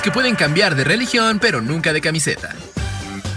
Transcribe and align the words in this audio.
que 0.00 0.10
pueden 0.10 0.36
cambiar 0.36 0.74
de 0.74 0.84
religión 0.84 1.38
pero 1.38 1.60
nunca 1.60 1.92
de 1.92 2.00
camiseta. 2.00 2.54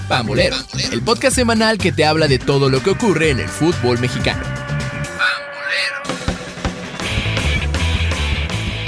Pambolero, 0.08 0.56
el 0.92 1.02
podcast 1.02 1.36
semanal 1.36 1.78
que 1.78 1.92
te 1.92 2.06
habla 2.06 2.28
de 2.28 2.40
todo 2.40 2.70
lo 2.70 2.82
que 2.82 2.92
ocurre 2.92 3.32
en 3.32 3.40
el 3.40 3.50
fútbol 3.50 4.00
mexicano. 4.00 4.44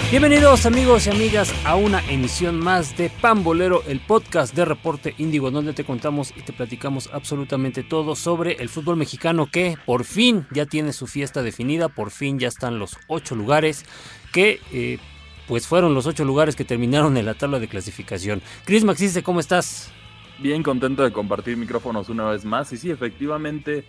Bienvenidos 0.09 0.65
amigos 0.65 1.05
y 1.05 1.09
amigas 1.09 1.53
a 1.65 1.75
una 1.75 1.99
emisión 2.09 2.57
más 2.57 2.95
de 2.95 3.09
Pambolero, 3.09 3.83
el 3.87 3.99
podcast 3.99 4.55
de 4.55 4.63
Reporte 4.63 5.13
Índigo, 5.17 5.51
donde 5.51 5.73
te 5.73 5.83
contamos 5.83 6.31
y 6.37 6.43
te 6.43 6.53
platicamos 6.53 7.09
absolutamente 7.11 7.83
todo 7.83 8.15
sobre 8.15 8.53
el 8.53 8.69
fútbol 8.69 8.95
mexicano 8.95 9.47
que 9.51 9.77
por 9.85 10.05
fin 10.05 10.47
ya 10.51 10.65
tiene 10.65 10.93
su 10.93 11.07
fiesta 11.07 11.41
definida, 11.41 11.89
por 11.89 12.11
fin 12.11 12.39
ya 12.39 12.47
están 12.47 12.79
los 12.79 12.95
ocho 13.07 13.35
lugares 13.35 13.83
que 14.31 14.61
eh, 14.71 14.99
pues 15.47 15.67
fueron 15.67 15.93
los 15.93 16.05
ocho 16.05 16.25
lugares 16.25 16.55
que 16.55 16.65
terminaron 16.65 17.17
en 17.17 17.25
la 17.25 17.33
tabla 17.33 17.59
de 17.59 17.67
clasificación. 17.67 18.41
Chris 18.65 18.83
Maxiste, 18.83 19.23
¿cómo 19.23 19.39
estás? 19.39 19.91
Bien 20.39 20.61
contento 20.61 21.03
de 21.03 21.11
compartir 21.11 21.57
micrófonos 21.57 22.09
una 22.09 22.25
vez 22.25 22.45
más 22.45 22.71
y 22.73 22.77
sí, 22.77 22.91
efectivamente 22.91 23.85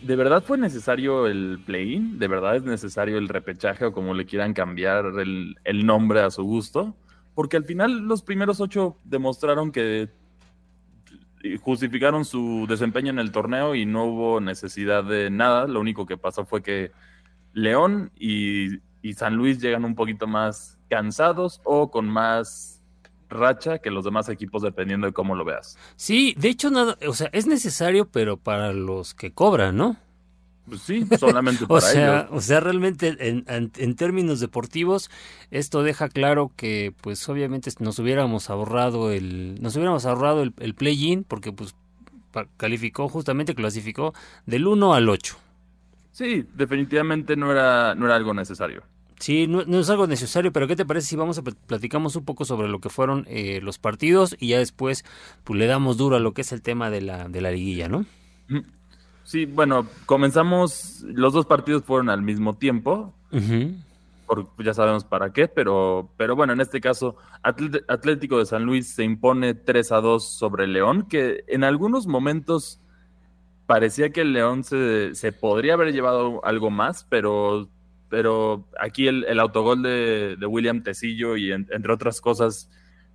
¿De 0.00 0.14
verdad 0.14 0.44
fue 0.44 0.58
necesario 0.58 1.26
el 1.26 1.60
play-in? 1.64 2.18
¿De 2.18 2.28
verdad 2.28 2.56
es 2.56 2.62
necesario 2.62 3.18
el 3.18 3.28
repechaje 3.28 3.84
o 3.84 3.92
como 3.92 4.14
le 4.14 4.26
quieran 4.26 4.54
cambiar 4.54 5.06
el, 5.18 5.86
nombre 5.86 6.20
a 6.20 6.30
su 6.30 6.44
gusto? 6.44 6.94
Porque 7.34 7.56
al 7.56 7.64
final 7.64 8.02
los 8.06 8.22
primeros 8.22 8.60
ocho 8.60 8.96
demostraron 9.04 9.72
que 9.72 10.08
justificaron 11.60 12.24
su 12.24 12.66
desempeño 12.68 13.10
en 13.10 13.18
el 13.18 13.32
torneo 13.32 13.74
y 13.74 13.86
no 13.86 14.04
hubo 14.04 14.40
necesidad 14.40 15.02
de 15.02 15.30
nada. 15.30 15.66
Lo 15.66 15.80
único 15.80 16.06
que 16.06 16.16
pasó 16.16 16.44
fue 16.44 16.62
que 16.62 16.92
León 17.52 18.12
y, 18.14 18.78
y 19.02 19.14
San 19.14 19.36
Luis 19.36 19.60
llegan 19.60 19.84
un 19.84 19.94
poquito 19.94 20.26
más 20.26 20.78
cansados 20.88 21.60
o 21.64 21.90
con 21.90 22.08
más 22.08 22.82
racha 23.28 23.78
que 23.78 23.90
los 23.90 24.04
demás 24.04 24.28
equipos 24.28 24.62
dependiendo 24.62 25.06
de 25.06 25.12
cómo 25.12 25.34
lo 25.34 25.44
veas. 25.44 25.76
Sí, 25.96 26.34
de 26.38 26.48
hecho 26.48 26.70
nada, 26.70 26.96
o 27.06 27.12
sea, 27.12 27.28
es 27.32 27.46
necesario 27.46 28.08
pero 28.08 28.36
para 28.36 28.72
los 28.72 29.14
que 29.14 29.32
cobran, 29.32 29.76
¿no? 29.76 29.96
Pues 30.68 30.82
sí, 30.82 31.06
solamente 31.18 31.66
para 31.66 31.78
o 31.78 31.80
sea, 31.80 32.20
ellos. 32.20 32.30
O 32.32 32.40
sea, 32.40 32.60
realmente 32.60 33.16
en, 33.18 33.44
en, 33.46 33.96
términos 33.96 34.40
deportivos, 34.40 35.10
esto 35.50 35.82
deja 35.82 36.08
claro 36.08 36.52
que, 36.56 36.94
pues, 37.00 37.26
obviamente 37.28 37.70
nos 37.78 37.98
hubiéramos 37.98 38.50
ahorrado 38.50 39.10
el, 39.10 39.60
nos 39.62 39.76
hubiéramos 39.76 40.04
ahorrado 40.04 40.42
el, 40.42 40.52
el 40.58 40.74
play-in, 40.74 41.24
porque, 41.24 41.52
pues, 41.52 41.74
calificó 42.56 43.08
justamente, 43.08 43.54
clasificó 43.54 44.14
del 44.46 44.66
1 44.66 44.94
al 44.94 45.08
8. 45.08 45.38
Sí, 46.18 46.44
definitivamente 46.52 47.36
no 47.36 47.52
era, 47.52 47.94
no 47.94 48.06
era 48.06 48.16
algo 48.16 48.34
necesario. 48.34 48.82
Sí, 49.20 49.46
no, 49.46 49.60
es 49.60 49.88
algo 49.88 50.08
necesario, 50.08 50.52
pero 50.52 50.66
¿qué 50.66 50.74
te 50.74 50.84
parece 50.84 51.06
si 51.06 51.14
vamos 51.14 51.38
a 51.38 51.42
platicamos 51.42 52.16
un 52.16 52.24
poco 52.24 52.44
sobre 52.44 52.66
lo 52.66 52.80
que 52.80 52.88
fueron 52.88 53.24
eh, 53.28 53.60
los 53.62 53.78
partidos 53.78 54.34
y 54.40 54.48
ya 54.48 54.58
después 54.58 55.04
pues, 55.44 55.56
le 55.56 55.66
damos 55.66 55.96
duro 55.96 56.16
a 56.16 56.18
lo 56.18 56.34
que 56.34 56.40
es 56.40 56.50
el 56.50 56.60
tema 56.60 56.90
de 56.90 57.02
la, 57.02 57.28
de 57.28 57.40
la 57.40 57.52
liguilla, 57.52 57.88
¿no? 57.88 58.04
Sí, 59.22 59.46
bueno, 59.46 59.86
comenzamos, 60.06 61.04
los 61.06 61.34
dos 61.34 61.46
partidos 61.46 61.84
fueron 61.84 62.10
al 62.10 62.22
mismo 62.22 62.56
tiempo, 62.56 63.14
por, 64.26 64.48
ya 64.58 64.74
sabemos 64.74 65.04
para 65.04 65.32
qué, 65.32 65.46
pero, 65.46 66.10
pero 66.16 66.34
bueno, 66.34 66.52
en 66.52 66.60
este 66.60 66.80
caso 66.80 67.14
Atlético 67.44 68.38
de 68.38 68.46
San 68.46 68.64
Luis 68.64 68.92
se 68.92 69.04
impone 69.04 69.54
3 69.54 69.92
a 69.92 70.00
2 70.00 70.36
sobre 70.36 70.66
León, 70.66 71.06
que 71.08 71.44
en 71.46 71.62
algunos 71.62 72.08
momentos 72.08 72.80
parecía 73.68 74.10
que 74.10 74.22
el 74.22 74.32
León 74.32 74.64
se, 74.64 75.14
se 75.14 75.30
podría 75.30 75.74
haber 75.74 75.92
llevado 75.92 76.42
algo 76.42 76.70
más, 76.70 77.04
pero 77.04 77.68
pero 78.08 78.66
aquí 78.80 79.06
el, 79.06 79.38
autogol 79.38 79.82
de, 79.82 80.38
William 80.48 80.82
Tecillo 80.82 81.36
y 81.36 81.52
entre 81.52 81.92
otras 81.92 82.22
cosas 82.22 82.70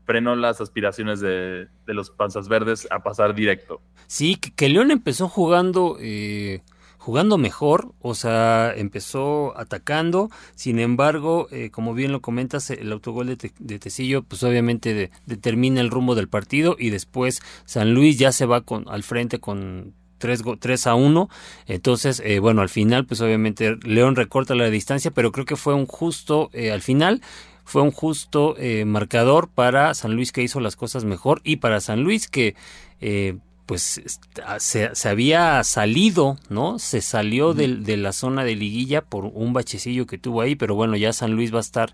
frenó 0.06 0.36
las 0.36 0.62
aspiraciones 0.62 1.20
de, 1.20 1.68
los 1.88 2.12
Panzas 2.12 2.48
Verdes 2.48 2.88
a 2.92 3.02
pasar 3.02 3.34
directo. 3.34 3.82
Sí, 4.06 4.36
que, 4.36 4.70
León 4.70 4.92
empezó 4.92 5.28
jugando... 5.28 5.98
Eh, 6.00 6.62
jugando 7.00 7.38
mejor, 7.38 7.94
o 8.00 8.16
sea, 8.16 8.74
empezó 8.78 9.60
atacando, 9.60 10.30
sin 10.56 10.80
embargo, 10.80 11.50
eh, 11.52 11.70
como 11.70 11.94
bien 11.94 12.14
lo 12.14 12.22
comentas, 12.22 12.70
el 12.70 12.94
autogol 12.94 13.28
de, 13.28 13.52
de 13.60 13.80
Tecillo, 13.80 14.24
pues 14.24 14.42
obviamente 14.44 15.12
determina 15.26 15.82
el 15.82 15.90
rumbo 15.90 16.16
del 16.16 16.30
partido 16.30 16.78
y 16.80 16.92
después 16.92 17.42
San 17.66 17.94
Luis 17.94 18.20
ya 18.20 18.32
se 18.32 18.46
va 18.46 18.62
con, 18.62 18.88
al 18.88 19.04
frente 19.04 19.42
con 19.42 19.94
3, 20.60 20.88
a 20.88 20.96
1. 20.96 21.30
Entonces, 21.68 22.22
eh, 22.26 22.40
bueno, 22.40 22.62
al 22.62 22.70
final, 22.70 23.06
pues 23.06 23.22
obviamente 23.22 23.78
León 23.84 24.16
recorta 24.16 24.56
la 24.56 24.70
distancia, 24.70 25.12
pero 25.12 25.32
creo 25.32 25.46
que 25.46 25.56
fue 25.56 25.74
un 25.74 25.86
justo, 25.86 26.50
eh, 26.54 26.72
al 26.72 26.82
final, 26.82 27.22
fue 27.66 27.82
un 27.82 27.92
justo 27.92 28.56
eh, 28.58 28.86
marcador 28.86 29.50
para 29.50 29.94
San 29.94 30.16
Luis 30.16 30.32
que 30.32 30.44
hizo 30.44 30.60
las 30.60 30.76
cosas 30.76 31.06
mejor 31.06 31.42
y 31.44 31.58
para 31.58 31.80
San 31.82 32.04
Luis 32.04 32.28
que 32.28 32.56
pues 33.66 34.02
se, 34.60 35.10
había 35.10 35.64
salido, 35.64 36.38
¿no? 36.50 36.80
Se 36.80 37.02
salió 37.02 37.54
de, 37.54 37.68
la 37.98 38.14
zona 38.14 38.46
de 38.46 38.56
liguilla 38.56 39.02
por 39.02 39.26
un 39.26 39.52
bachecillo 39.52 40.06
que 40.06 40.18
tuvo 40.18 40.42
ahí, 40.42 40.56
pero 40.56 40.76
bueno, 40.76 40.96
ya 40.96 41.12
San 41.12 41.34
Luis 41.34 41.54
va 41.54 41.58
a 41.58 41.62
estar 41.62 41.94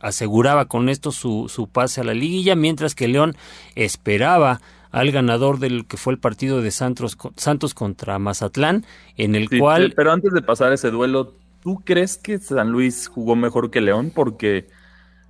aseguraba 0.00 0.66
con 0.66 0.88
esto 0.88 1.12
su, 1.12 1.48
su 1.48 1.68
pase 1.68 2.00
a 2.00 2.04
la 2.04 2.14
liguilla, 2.14 2.54
mientras 2.54 2.94
que 2.94 3.08
León 3.08 3.36
esperaba 3.74 4.60
al 4.96 5.10
ganador 5.12 5.58
del 5.58 5.84
que 5.86 5.98
fue 5.98 6.14
el 6.14 6.18
partido 6.18 6.62
de 6.62 6.70
Santos, 6.70 7.18
Santos 7.36 7.74
contra 7.74 8.18
Mazatlán, 8.18 8.86
en 9.18 9.34
el 9.34 9.50
cual... 9.50 9.92
Pero 9.94 10.10
antes 10.10 10.32
de 10.32 10.40
pasar 10.40 10.72
ese 10.72 10.90
duelo, 10.90 11.34
¿tú 11.62 11.82
crees 11.84 12.16
que 12.16 12.38
San 12.38 12.70
Luis 12.70 13.06
jugó 13.06 13.36
mejor 13.36 13.70
que 13.70 13.82
León? 13.82 14.10
Porque 14.14 14.68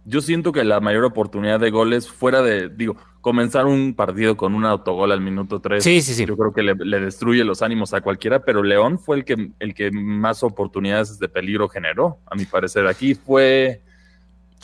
yo 0.04 0.21
siento 0.21 0.53
que 0.53 0.62
la 0.62 0.78
mayor 0.78 1.04
oportunidad 1.04 1.59
de 1.59 1.72
goles 1.72 2.09
fuera 2.09 2.43
de, 2.43 2.69
digo, 2.69 2.97
comenzar 3.21 3.66
un 3.66 3.94
partido 3.94 4.37
con 4.37 4.54
un 4.54 4.65
autogol 4.65 5.10
al 5.10 5.21
minuto 5.21 5.59
3, 5.59 5.83
sí, 5.83 6.00
sí, 6.00 6.15
sí. 6.15 6.27
yo 6.27 6.37
creo 6.37 6.53
que 6.53 6.62
le, 6.62 7.00
destruye 7.00 7.43
los 7.43 7.60
ánimos 7.60 7.93
a 7.93 8.03
cualquiera, 8.03 8.44
pero 8.44 8.62
León 8.62 9.00
fue 9.00 9.16
el 9.16 9.25
que, 9.25 9.50
el 9.59 9.75
que 9.75 9.91
más 9.91 10.44
oportunidades 10.44 11.19
de 11.19 11.28
peligro 11.28 11.69
generó, 11.69 12.19
a 12.31 12.37
mi 12.37 12.44
parecer. 12.44 12.87
Aquí 12.87 13.16
fue 13.16 13.83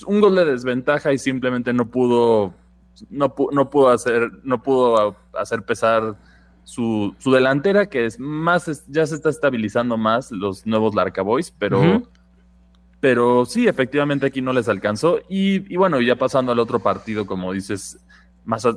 un 0.06 0.20
gol 0.20 0.36
de 0.36 0.44
desventaja 0.44 1.12
y 1.12 1.18
simplemente 1.18 1.72
no 1.72 1.90
pudo 1.90 2.54
no, 3.10 3.34
no, 3.52 3.70
pudo 3.70 3.90
hacer, 3.90 4.30
no 4.44 4.62
pudo 4.62 5.16
hacer 5.34 5.62
pesar 5.64 6.16
su, 6.64 7.14
su, 7.18 7.32
delantera, 7.32 7.86
que 7.86 8.06
es 8.06 8.18
más, 8.18 8.84
ya 8.88 9.06
se 9.06 9.14
está 9.14 9.30
estabilizando 9.30 9.96
más 9.96 10.30
los 10.30 10.66
nuevos 10.66 10.94
Larca 10.94 11.22
Boys, 11.22 11.50
pero, 11.50 12.02
pero 13.00 13.44
sí, 13.44 13.66
efectivamente 13.66 14.26
aquí 14.26 14.40
no 14.40 14.52
les 14.52 14.68
alcanzó. 14.68 15.20
Y, 15.28 15.76
bueno, 15.76 16.00
ya 16.00 16.16
pasando 16.16 16.52
al 16.52 16.58
otro 16.58 16.80
partido, 16.80 17.26
como 17.26 17.52
dices, 17.52 18.04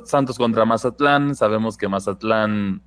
Santos 0.04 0.38
contra 0.38 0.64
Mazatlán, 0.64 1.34
sabemos 1.34 1.76
que 1.76 1.88
Mazatlán 1.88 2.82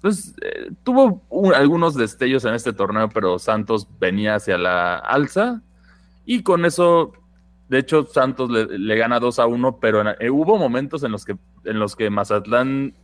pues, 0.00 0.34
eh, 0.42 0.70
tuvo 0.82 1.22
algunos 1.54 1.94
destellos 1.94 2.44
en 2.44 2.54
este 2.54 2.72
torneo, 2.72 3.08
pero 3.08 3.38
Santos 3.38 3.88
venía 3.98 4.36
hacia 4.36 4.58
la 4.58 4.96
alza 4.96 5.62
y 6.24 6.42
con 6.42 6.64
eso 6.64 7.12
de 7.68 7.78
hecho, 7.78 8.06
Santos 8.06 8.50
le, 8.50 8.96
gana 8.96 9.18
2 9.18 9.38
a 9.38 9.46
1, 9.46 9.78
pero 9.80 10.08
eh, 10.20 10.30
hubo 10.30 10.56
momentos 10.56 11.02
en 11.02 11.12
los 11.12 11.24
que 11.24 11.36
en 11.64 11.78
los 11.80 11.96
que 11.96 12.10
Mazatlán 12.10 12.94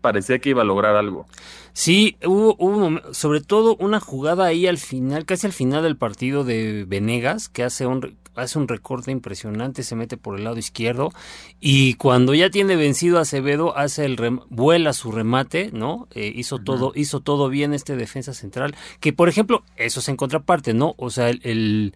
parecía 0.00 0.38
que 0.38 0.50
iba 0.50 0.62
a 0.62 0.66
lograr 0.66 0.96
algo. 0.96 1.26
Sí, 1.72 2.16
hubo, 2.24 2.54
hubo 2.58 3.00
sobre 3.12 3.40
todo 3.40 3.76
una 3.76 4.00
jugada 4.00 4.44
ahí 4.44 4.66
al 4.66 4.78
final, 4.78 5.24
casi 5.24 5.46
al 5.46 5.52
final 5.52 5.82
del 5.82 5.96
partido 5.96 6.44
de 6.44 6.84
Venegas, 6.86 7.48
que 7.48 7.64
hace 7.64 7.86
un 7.86 8.16
hace 8.34 8.58
un 8.58 8.68
recorte 8.68 9.10
impresionante, 9.10 9.82
se 9.82 9.94
mete 9.94 10.16
por 10.16 10.38
el 10.38 10.44
lado 10.44 10.56
izquierdo 10.56 11.12
y 11.60 11.94
cuando 11.94 12.34
ya 12.34 12.48
tiene 12.50 12.76
vencido 12.76 13.18
a 13.18 13.22
Acevedo 13.22 13.76
hace 13.76 14.04
el 14.06 14.16
vuela 14.48 14.92
su 14.92 15.12
remate, 15.12 15.70
¿no? 15.72 16.08
Eh, 16.14 16.32
hizo 16.34 16.58
todo 16.58 16.92
hizo 16.94 17.20
todo 17.20 17.48
bien 17.48 17.74
este 17.74 17.96
defensa 17.96 18.32
central, 18.32 18.74
que 19.00 19.12
por 19.12 19.28
ejemplo, 19.28 19.64
eso 19.76 20.00
es 20.00 20.08
en 20.08 20.16
contraparte, 20.16 20.72
¿no? 20.74 20.94
O 20.96 21.10
sea, 21.10 21.28
el 21.28 21.40
el 21.42 21.94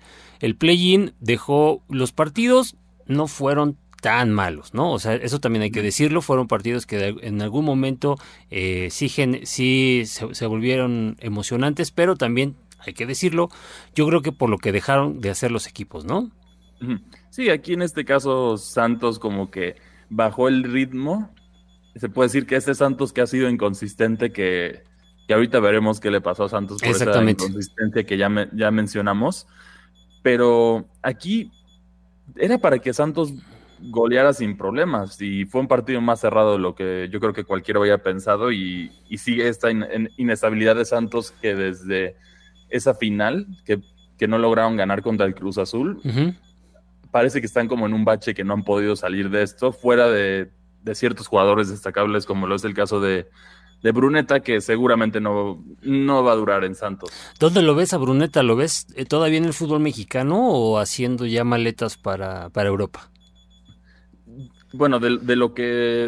play-in 0.56 1.12
dejó 1.20 1.82
los 1.88 2.12
partidos 2.12 2.76
no 3.06 3.26
fueron 3.26 3.76
tan 4.00 4.30
malos, 4.32 4.74
¿no? 4.74 4.92
O 4.92 4.98
sea, 4.98 5.14
eso 5.14 5.40
también 5.40 5.62
hay 5.62 5.70
que 5.70 5.82
decirlo, 5.82 6.22
fueron 6.22 6.48
partidos 6.48 6.86
que 6.86 7.16
en 7.22 7.42
algún 7.42 7.64
momento 7.64 8.16
eh, 8.50 8.88
sí, 8.90 9.08
sí 9.44 10.04
se, 10.04 10.46
volvieron 10.46 11.16
emocionantes, 11.20 11.90
pero 11.90 12.16
también 12.16 12.56
hay 12.78 12.92
que 12.92 13.06
decirlo, 13.06 13.48
yo 13.94 14.06
creo 14.06 14.22
que 14.22 14.32
por 14.32 14.50
lo 14.50 14.58
que 14.58 14.70
dejaron 14.72 15.20
de 15.20 15.30
hacer 15.30 15.50
los 15.50 15.66
equipos, 15.66 16.04
¿no? 16.04 16.30
Sí, 17.30 17.48
aquí 17.48 17.72
en 17.72 17.82
este 17.82 18.04
caso 18.04 18.58
Santos 18.58 19.18
como 19.18 19.50
que 19.50 19.76
bajó 20.10 20.48
el 20.48 20.62
ritmo, 20.62 21.34
se 21.96 22.08
puede 22.08 22.28
decir 22.28 22.46
que 22.46 22.56
este 22.56 22.74
Santos 22.74 23.12
que 23.12 23.22
ha 23.22 23.26
sido 23.26 23.48
inconsistente, 23.48 24.30
que, 24.30 24.84
que 25.26 25.34
ahorita 25.34 25.58
veremos 25.58 26.00
qué 26.00 26.10
le 26.10 26.20
pasó 26.20 26.44
a 26.44 26.48
Santos 26.48 26.80
por 26.82 26.90
esa 26.90 27.22
inconsistencia 27.24 28.04
que 28.04 28.18
ya, 28.18 28.30
ya 28.52 28.70
mencionamos, 28.70 29.48
pero 30.26 30.88
aquí 31.02 31.52
era 32.34 32.58
para 32.58 32.80
que 32.80 32.92
Santos 32.92 33.32
goleara 33.78 34.32
sin 34.32 34.56
problemas 34.56 35.22
y 35.22 35.44
fue 35.44 35.60
un 35.60 35.68
partido 35.68 36.00
más 36.00 36.18
cerrado 36.18 36.54
de 36.54 36.58
lo 36.58 36.74
que 36.74 37.08
yo 37.12 37.20
creo 37.20 37.32
que 37.32 37.44
cualquiera 37.44 37.78
había 37.78 38.02
pensado 38.02 38.50
y, 38.50 38.90
sigue 39.18 39.46
esta 39.46 39.68
inestabilidad 40.16 40.74
de 40.74 40.84
Santos 40.84 41.30
que 41.30 41.54
desde 41.54 42.16
esa 42.70 42.92
final 42.94 43.46
que, 43.64 43.80
no 44.26 44.38
lograron 44.38 44.74
ganar 44.76 45.00
contra 45.00 45.26
el 45.26 45.36
Cruz 45.36 45.58
Azul 45.58 46.02
parece 47.12 47.38
que 47.38 47.46
están 47.46 47.68
como 47.68 47.86
en 47.86 47.94
un 47.94 48.04
bache 48.04 48.34
que 48.34 48.42
no 48.42 48.54
han 48.54 48.64
podido 48.64 48.96
salir 48.96 49.30
de 49.30 49.44
esto, 49.44 49.70
fuera 49.70 50.08
de, 50.08 50.50
de 50.82 50.94
ciertos 50.96 51.28
jugadores 51.28 51.68
destacables, 51.68 52.26
como 52.26 52.48
lo 52.48 52.56
es 52.56 52.64
el 52.64 52.74
caso 52.74 52.98
de, 52.98 53.28
de 53.82 53.92
Bruneta, 53.92 54.40
que 54.40 54.60
seguramente 54.60 55.20
no, 55.20 55.64
no 55.82 56.24
va 56.24 56.32
a 56.32 56.36
durar 56.36 56.64
en 56.64 56.74
Santos. 56.74 57.10
¿Dónde 57.38 57.62
lo 57.62 57.74
ves 57.74 57.92
a 57.92 57.98
Bruneta? 57.98 58.42
¿Lo 58.42 58.56
ves 58.56 58.86
eh, 58.96 59.04
todavía 59.04 59.38
en 59.38 59.44
el 59.44 59.52
fútbol 59.52 59.80
mexicano 59.80 60.48
o 60.48 60.78
haciendo 60.78 61.26
ya 61.26 61.44
maletas 61.44 61.96
para, 61.96 62.50
para 62.50 62.68
Europa? 62.68 63.10
Bueno, 64.72 64.98
de, 64.98 65.18
de, 65.18 65.36
lo 65.36 65.54
que, 65.54 65.62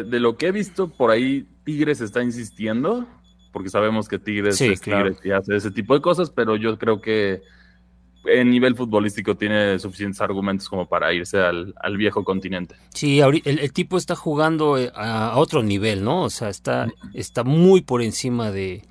de 0.05 0.19
lo 0.19 0.37
que 0.37 0.47
he 0.47 0.51
visto 0.51 0.89
por 0.89 1.11
ahí, 1.11 1.47
Tigres 1.63 2.01
está 2.01 2.21
insistiendo, 2.21 3.07
porque 3.51 3.69
sabemos 3.69 4.07
que 4.07 4.19
Tigres 4.19 4.57
Sí, 4.57 4.67
es 4.67 4.81
claro. 4.81 5.11
Tigres 5.11 5.25
y 5.25 5.31
hace 5.31 5.55
ese 5.55 5.71
tipo 5.71 5.93
de 5.93 6.01
cosas, 6.01 6.29
pero 6.29 6.55
yo 6.55 6.77
creo 6.77 7.01
que 7.01 7.41
en 8.25 8.49
nivel 8.49 8.75
futbolístico 8.75 9.35
tiene 9.35 9.79
suficientes 9.79 10.21
argumentos 10.21 10.69
como 10.69 10.87
para 10.87 11.13
irse 11.13 11.39
al, 11.39 11.73
al 11.79 11.97
viejo 11.97 12.23
continente. 12.23 12.75
Sí, 12.93 13.19
el, 13.19 13.41
el 13.45 13.73
tipo 13.73 13.97
está 13.97 14.15
jugando 14.15 14.77
eh, 14.77 14.91
a, 14.93 15.37
otro 15.37 15.63
nivel, 15.63 16.03
¿no? 16.03 16.23
O 16.23 16.29
sea, 16.29 16.49
está, 16.49 16.87
está 17.13 17.43
muy 17.43 17.81
por 17.81 18.01
encima 18.01 18.51
de, 18.51 18.83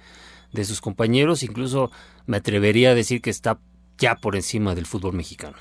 de 0.53 0.65
sus 0.65 0.81
compañeros, 0.81 1.43
incluso 1.43 1.91
me 2.27 2.39
atrevería 2.39 2.91
a 2.91 2.95
decir 2.95 3.21
que 3.21 3.31
está 3.31 3.59
ya 3.99 4.17
por 4.17 4.37
encima 4.37 4.75
del 4.75 4.87
fútbol 4.87 5.15
mexicano. 5.15 5.57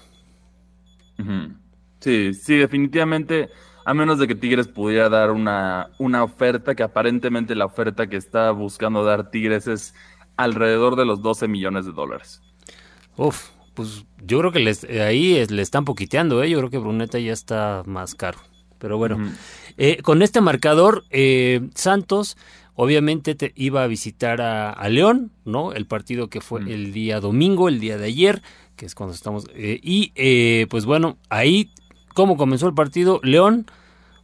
Sí, 2.00 2.34
sí, 2.34 2.56
definitivamente, 2.56 3.50
a 3.84 3.94
menos 3.94 4.19
de 4.19 4.28
que 4.28 4.36
Tigres 4.36 4.68
pudiera 4.68 5.10
dar 5.10 5.31
una, 5.31 5.90
una 5.98 6.24
oferta, 6.24 6.75
que 6.75 6.84
aparentemente 6.84 7.56
la 7.56 7.66
oferta 7.66 8.08
que 8.08 8.18
está 8.18 8.52
buscando 8.52 9.04
dar 9.04 9.31
Tigres 9.31 9.68
es 9.68 9.96
alrededor 10.36 10.96
de 10.96 11.06
los 11.06 11.24
12 11.24 11.48
millones 11.48 11.86
de 11.86 11.92
dólares. 11.92 12.42
Uf, 13.18 13.50
pues 13.77 14.03
yo 14.25 14.39
creo 14.39 14.51
que 14.51 14.59
les- 14.59 14.83
eh, 14.83 15.01
ahí 15.03 15.35
es- 15.35 15.51
le 15.51 15.62
están 15.62 15.85
poquiteando, 15.85 16.41
¿eh? 16.44 16.50
Yo 16.50 16.57
creo 16.57 16.69
que 16.71 16.79
Bruneta 16.79 17.19
ya 17.19 17.31
está 17.31 17.83
más 17.85 18.15
caro. 18.15 18.39
Pero 18.79 18.97
bueno. 18.97 19.18
Eh, 19.77 20.01
con 20.01 20.21
este 20.24 20.41
marcador, 20.41 21.06
eh, 21.12 21.62
Santos 21.75 22.35
obviamente 22.75 23.33
te 23.35 23.53
iba 23.56 23.83
a 23.83 23.88
visitar 23.88 24.41
a, 24.41 24.71
a 24.71 24.89
León, 24.89 25.31
¿no? 25.45 25.74
El 25.74 25.85
partido 25.85 26.27
que 26.29 26.41
fue 26.41 26.62
el 26.62 26.91
día 26.94 27.19
domingo, 27.19 27.69
el 27.69 27.79
día 27.79 27.97
de 27.97 28.06
ayer, 28.07 28.41
que 28.75 28.85
es 28.88 28.94
cuando 28.95 29.13
estamos. 29.15 29.45
eh, 29.56 29.80
y 29.81 30.12
eh, 30.15 30.65
pues 30.69 30.85
bueno, 30.85 31.18
ahí, 31.30 31.71
¿cómo 32.13 32.35
comenzó 32.38 32.68
el 32.68 32.73
partido? 32.75 33.19
León 33.23 33.65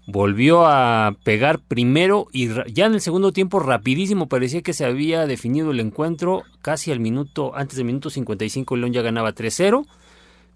volvió 0.05 0.65
a 0.65 1.15
pegar 1.23 1.59
primero 1.59 2.27
y 2.31 2.50
ya 2.73 2.85
en 2.88 2.94
el 2.94 3.01
segundo 3.01 3.31
tiempo 3.31 3.59
rapidísimo 3.59 4.27
parecía 4.27 4.61
que 4.61 4.73
se 4.73 4.85
había 4.85 5.25
definido 5.25 5.71
el 5.71 5.79
encuentro 5.79 6.44
casi 6.61 6.91
al 6.91 7.00
minuto 7.00 7.55
antes 7.55 7.77
del 7.77 7.85
minuto 7.85 8.09
55 8.09 8.75
León 8.75 8.91
ya 8.94 9.01
ganaba 9.01 9.33
3-0 9.33 9.85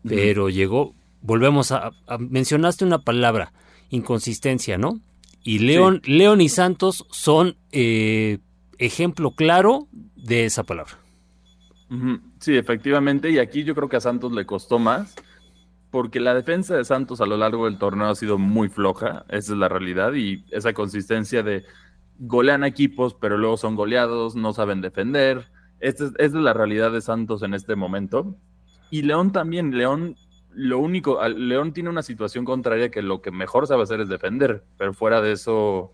pero 0.04 0.50
llegó 0.50 0.94
volvemos 1.22 1.72
a, 1.72 1.92
a- 2.08 2.18
mencionaste 2.18 2.84
una 2.86 3.00
palabra 3.00 3.54
inconsistencia 3.90 4.78
no 4.78 5.00
y 5.44 5.60
León 5.60 6.02
León 6.06 6.42
y 6.42 6.50
Santos 6.50 7.06
son 7.10 7.56
eh, 7.72 8.40
ejemplo 8.80 9.32
claro 9.32 9.88
de 10.18 10.44
esa 10.46 10.64
palabra. 10.64 11.00
Sí, 12.42 12.58
efectivamente, 12.58 13.32
y 13.32 13.40
aquí 13.40 13.64
yo 13.64 13.74
creo 13.74 13.88
que 13.88 13.96
a 13.96 14.02
Santos 14.02 14.34
le 14.34 14.46
costó 14.46 14.78
más, 14.78 15.16
porque 15.92 16.20
la 16.20 16.34
defensa 16.34 16.76
de 16.76 16.86
Santos 16.86 17.22
a 17.22 17.26
lo 17.26 17.38
largo 17.38 17.66
del 17.66 17.78
torneo 17.78 18.08
ha 18.08 18.16
sido 18.16 18.38
muy 18.38 18.70
floja, 18.70 19.26
esa 19.30 19.54
es 19.54 19.58
la 19.58 19.70
realidad, 19.70 20.14
y 20.14 20.44
esa 20.52 20.74
consistencia 20.74 21.44
de 21.44 21.64
golean 22.20 22.64
equipos, 22.64 23.14
pero 23.14 23.38
luego 23.38 23.58
son 23.58 23.76
goleados, 23.76 24.36
no 24.36 24.54
saben 24.54 24.82
defender, 24.82 25.48
esta 25.80 26.10
es, 26.18 26.34
la 26.34 26.54
realidad 26.54 26.92
de 26.92 27.02
Santos 27.02 27.44
en 27.44 27.54
este 27.54 27.76
momento. 27.76 28.36
Y 28.90 29.04
León 29.04 29.32
también, 29.32 29.78
León, 29.78 30.18
lo 30.52 30.80
único, 30.80 31.26
León 31.30 31.72
tiene 31.72 31.90
una 31.90 32.02
situación 32.02 32.46
contraria 32.46 32.90
que 32.90 33.02
lo 33.04 33.22
que 33.22 33.32
mejor 33.32 33.68
sabe 33.68 33.84
hacer 33.84 34.02
es 34.02 34.10
defender, 34.10 34.64
pero 34.78 34.94
fuera 34.94 35.22
de 35.22 35.34
eso 35.34 35.94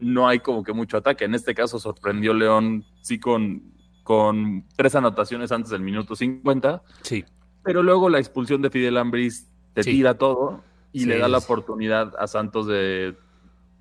no 0.00 0.26
hay 0.26 0.40
como 0.40 0.64
que 0.64 0.72
mucho 0.72 0.96
ataque. 0.96 1.24
En 1.24 1.34
este 1.34 1.54
caso 1.54 1.78
sorprendió 1.78 2.34
León, 2.34 2.84
sí, 3.00 3.20
con, 3.20 3.62
con 4.02 4.64
tres 4.76 4.96
anotaciones 4.96 5.52
antes 5.52 5.70
del 5.70 5.82
minuto 5.82 6.16
50, 6.16 6.82
sí 7.02 7.24
pero 7.68 7.82
luego 7.82 8.08
la 8.08 8.18
expulsión 8.18 8.62
de 8.62 8.70
Fidel 8.70 8.96
Ambris 8.96 9.46
te 9.74 9.82
Sí. 9.82 9.90
tira 9.90 10.14
todo 10.14 10.62
y 10.92 11.00
Sí, 11.00 11.06
le 11.06 11.18
da 11.18 11.28
la 11.28 11.36
oportunidad 11.38 12.14
a 12.18 12.26
Santos 12.26 12.66
de, 12.66 13.14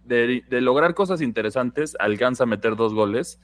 de, 0.05 0.43
de 0.49 0.61
lograr 0.61 0.93
cosas 0.93 1.21
interesantes, 1.21 1.95
alcanza 1.99 2.43
a 2.43 2.47
meter 2.47 2.75
dos 2.75 2.93
goles 2.93 3.39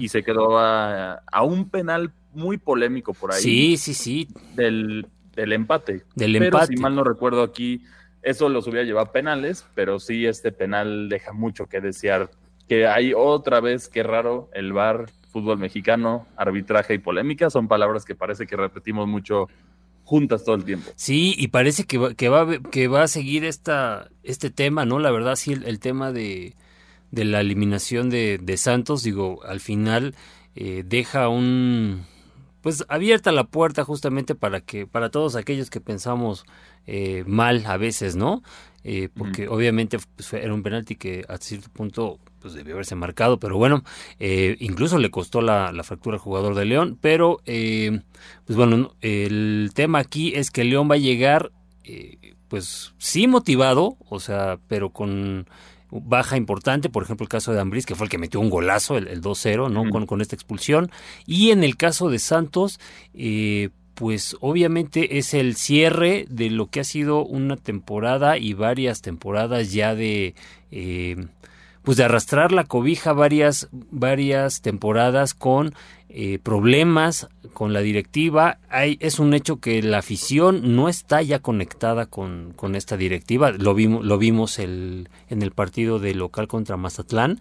y 0.00 0.08
se 0.08 0.22
quedó 0.24 0.58
a, 0.58 1.22
a 1.30 1.42
un 1.44 1.70
penal 1.70 2.12
muy 2.32 2.58
polémico 2.58 3.14
por 3.14 3.32
ahí 3.32 3.40
sí 3.40 3.76
sí 3.76 3.94
sí 3.94 4.28
del, 4.56 5.06
del 5.36 5.52
empate. 5.52 6.02
del 6.16 6.32
Pero 6.32 6.44
empate 6.46 6.76
si 6.76 6.82
mal 6.82 6.96
no 6.96 7.04
recuerdo 7.04 7.42
aquí, 7.44 7.82
eso 8.22 8.48
los 8.48 8.66
hubiera 8.66 8.84
llevado 8.84 9.06
a 9.06 9.12
penales, 9.12 9.64
pero 9.76 10.00
sí 10.00 10.26
este 10.26 10.50
penal 10.50 11.08
deja 11.08 11.32
mucho 11.32 11.66
que 11.66 11.80
desear. 11.80 12.30
Que 12.68 12.86
hay 12.86 13.12
otra 13.14 13.60
vez, 13.60 13.88
qué 13.88 14.02
raro, 14.02 14.48
el 14.54 14.72
VAR, 14.72 15.06
fútbol 15.30 15.58
mexicano, 15.58 16.26
arbitraje 16.36 16.94
y 16.94 16.98
polémica, 16.98 17.50
son 17.50 17.68
palabras 17.68 18.04
que 18.06 18.14
parece 18.14 18.46
que 18.46 18.56
repetimos 18.56 19.06
mucho 19.06 19.48
juntas 20.04 20.44
todo 20.44 20.54
el 20.56 20.64
tiempo. 20.64 20.90
Sí, 20.96 21.34
y 21.36 21.48
parece 21.48 21.84
que 21.84 21.98
va, 21.98 22.14
que 22.14 22.28
va, 22.28 22.46
que 22.70 22.88
va 22.88 23.02
a 23.02 23.08
seguir 23.08 23.44
esta, 23.44 24.08
este 24.22 24.50
tema, 24.50 24.84
¿no? 24.84 24.98
La 24.98 25.10
verdad, 25.10 25.36
sí, 25.36 25.52
el, 25.52 25.64
el 25.64 25.80
tema 25.80 26.12
de, 26.12 26.54
de 27.10 27.24
la 27.24 27.40
eliminación 27.40 28.10
de, 28.10 28.38
de 28.40 28.56
Santos, 28.56 29.02
digo, 29.02 29.42
al 29.44 29.60
final 29.60 30.14
eh, 30.54 30.84
deja 30.86 31.28
un 31.28 32.06
pues 32.64 32.84
abierta 32.88 33.30
la 33.30 33.44
puerta 33.44 33.84
justamente 33.84 34.34
para 34.34 34.60
que 34.60 34.88
para 34.88 35.10
todos 35.10 35.36
aquellos 35.36 35.70
que 35.70 35.80
pensamos 35.80 36.44
eh, 36.88 37.22
mal 37.28 37.64
a 37.66 37.76
veces, 37.76 38.16
¿no? 38.16 38.42
Eh, 38.82 39.08
porque 39.16 39.46
obviamente 39.48 39.98
pues, 40.16 40.28
fue- 40.28 40.42
era 40.44 40.52
un 40.52 40.62
penalti 40.64 40.96
que 40.96 41.24
a 41.28 41.36
cierto 41.38 41.68
punto 41.72 42.18
pues 42.40 42.52
debió 42.54 42.74
haberse 42.74 42.94
marcado, 42.94 43.38
pero 43.38 43.56
bueno, 43.56 43.84
eh, 44.18 44.56
incluso 44.60 44.98
le 44.98 45.10
costó 45.10 45.40
la, 45.40 45.72
la 45.72 45.82
fractura 45.84 46.16
al 46.16 46.20
jugador 46.20 46.54
de 46.54 46.64
León, 46.66 46.98
pero 47.00 47.40
eh, 47.46 48.00
pues 48.44 48.56
bueno, 48.56 48.76
no, 48.76 48.94
el 49.00 49.70
tema 49.74 50.00
aquí 50.00 50.32
es 50.34 50.50
que 50.50 50.64
León 50.64 50.90
va 50.90 50.96
a 50.96 50.98
llegar 50.98 51.52
eh, 51.84 52.34
pues 52.48 52.94
sí 52.98 53.26
motivado, 53.26 53.96
o 54.08 54.20
sea, 54.20 54.58
pero 54.68 54.90
con 54.90 55.46
baja 56.02 56.36
importante, 56.36 56.88
por 56.88 57.02
ejemplo 57.02 57.24
el 57.24 57.28
caso 57.28 57.52
de 57.52 57.60
Ambriz, 57.60 57.86
que 57.86 57.94
fue 57.94 58.06
el 58.06 58.10
que 58.10 58.18
metió 58.18 58.40
un 58.40 58.50
golazo, 58.50 58.96
el, 58.96 59.08
el 59.08 59.20
2-0, 59.20 59.70
¿no? 59.70 59.88
Con, 59.90 60.06
con 60.06 60.20
esta 60.20 60.34
expulsión, 60.34 60.90
y 61.26 61.50
en 61.50 61.64
el 61.64 61.76
caso 61.76 62.08
de 62.10 62.18
Santos, 62.18 62.80
eh, 63.14 63.70
pues 63.94 64.36
obviamente 64.40 65.18
es 65.18 65.34
el 65.34 65.54
cierre 65.54 66.26
de 66.28 66.50
lo 66.50 66.66
que 66.66 66.80
ha 66.80 66.84
sido 66.84 67.24
una 67.24 67.56
temporada 67.56 68.38
y 68.38 68.54
varias 68.54 69.02
temporadas 69.02 69.72
ya 69.72 69.94
de... 69.94 70.34
eh, 70.70 71.26
pues 71.84 71.96
de 71.96 72.04
arrastrar 72.04 72.50
la 72.50 72.64
cobija 72.64 73.12
varias, 73.12 73.68
varias 73.90 74.62
temporadas 74.62 75.34
con 75.34 75.74
eh, 76.08 76.38
problemas 76.42 77.28
con 77.52 77.72
la 77.72 77.80
directiva. 77.80 78.58
Hay, 78.70 78.96
es 79.00 79.18
un 79.18 79.34
hecho 79.34 79.60
que 79.60 79.82
la 79.82 79.98
afición 79.98 80.74
no 80.74 80.88
está 80.88 81.22
ya 81.22 81.38
conectada 81.40 82.06
con, 82.06 82.52
con 82.56 82.74
esta 82.74 82.96
directiva. 82.96 83.50
Lo 83.52 83.74
vimos, 83.74 84.04
lo 84.04 84.18
vimos 84.18 84.58
el, 84.58 85.08
en 85.28 85.42
el 85.42 85.50
partido 85.52 85.98
de 85.98 86.14
local 86.14 86.48
contra 86.48 86.76
Mazatlán. 86.76 87.38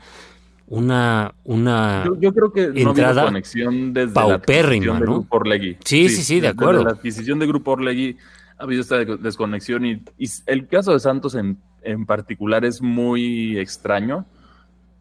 Una, 0.67 1.33
una 1.43 2.03
Yo, 2.05 2.19
yo 2.19 2.33
creo 2.33 2.51
que 2.53 2.67
no 2.67 2.89
Entrada 2.91 3.25
conexión 3.25 3.93
desde 3.93 4.13
paupérrima, 4.13 4.85
la 4.85 4.91
adquisición 4.93 5.00
de 5.00 5.05
¿no? 5.05 5.12
Grupo 5.13 5.38
Orlegui. 5.38 5.77
Sí, 5.83 6.09
sí, 6.09 6.23
sí, 6.23 6.35
de 6.35 6.41
desde 6.41 6.53
acuerdo. 6.53 6.83
la 6.83 6.91
adquisición 6.91 7.39
de 7.39 7.47
Grupo 7.47 7.71
Orlegui 7.71 8.17
ha 8.57 8.63
habido 8.63 8.81
esta 8.81 8.97
de- 8.97 9.17
desconexión 9.17 9.85
y, 9.85 10.01
y 10.17 10.29
el 10.47 10.67
caso 10.67 10.93
de 10.93 11.00
Santos 11.00 11.35
en, 11.35 11.57
en 11.83 12.05
particular 12.05 12.65
es 12.65 12.81
muy 12.81 13.57
extraño 13.59 14.25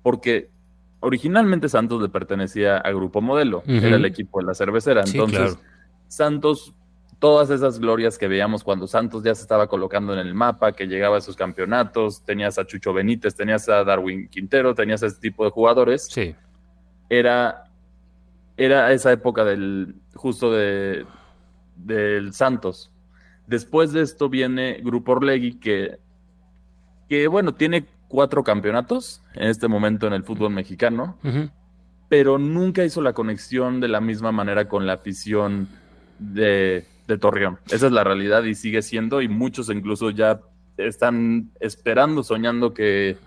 porque 0.02 0.50
originalmente 1.00 1.68
Santos 1.68 2.00
le 2.00 2.08
pertenecía 2.08 2.78
a 2.78 2.90
Grupo 2.90 3.20
Modelo, 3.20 3.62
era 3.66 3.96
el 3.96 4.04
equipo 4.04 4.40
de 4.40 4.46
la 4.46 4.54
cervecera. 4.54 5.04
Sí, 5.04 5.18
Entonces, 5.18 5.54
claro. 5.56 5.68
Santos, 6.08 6.74
todas 7.18 7.50
esas 7.50 7.78
glorias 7.78 8.18
que 8.18 8.28
veíamos 8.28 8.62
cuando 8.62 8.86
Santos 8.86 9.22
ya 9.22 9.34
se 9.34 9.42
estaba 9.42 9.66
colocando 9.66 10.12
en 10.12 10.20
el 10.20 10.34
mapa, 10.34 10.72
que 10.72 10.86
llegaba 10.86 11.18
a 11.18 11.20
sus 11.20 11.36
campeonatos, 11.36 12.24
tenías 12.24 12.58
a 12.58 12.66
Chucho 12.66 12.92
Benítez, 12.92 13.34
tenías 13.34 13.68
a 13.68 13.84
Darwin 13.84 14.28
Quintero, 14.28 14.74
tenías 14.74 15.02
a 15.02 15.06
ese 15.06 15.20
tipo 15.20 15.44
de 15.44 15.50
jugadores 15.50 16.08
Sí, 16.10 16.34
era, 17.08 17.64
era 18.56 18.92
esa 18.92 19.12
época 19.12 19.44
del 19.44 19.96
justo 20.14 20.52
de, 20.52 21.04
del 21.76 22.32
Santos. 22.32 22.90
Después 23.46 23.92
de 23.92 24.00
esto 24.02 24.28
viene 24.28 24.80
Grupo 24.82 25.12
Orlegui, 25.12 25.58
que, 25.58 25.98
que 27.12 27.28
bueno, 27.28 27.52
tiene 27.52 27.84
cuatro 28.08 28.42
campeonatos 28.42 29.22
en 29.34 29.48
este 29.48 29.68
momento 29.68 30.06
en 30.06 30.14
el 30.14 30.24
fútbol 30.24 30.50
mexicano, 30.50 31.18
pero 32.08 32.38
nunca 32.38 32.86
hizo 32.86 33.02
la 33.02 33.12
conexión 33.12 33.80
de 33.80 33.88
la 33.88 34.00
misma 34.00 34.32
manera 34.32 34.66
con 34.66 34.86
la 34.86 34.94
afición 34.94 35.68
de, 36.18 36.86
de 37.06 37.18
Torreón. 37.18 37.58
Esa 37.70 37.88
es 37.88 37.92
la 37.92 38.02
realidad 38.02 38.44
y 38.44 38.54
sigue 38.54 38.80
siendo, 38.80 39.20
y 39.20 39.28
muchos 39.28 39.68
incluso 39.68 40.08
ya 40.08 40.40
están 40.78 41.50
esperando, 41.60 42.22
soñando 42.22 42.72
que, 42.72 43.18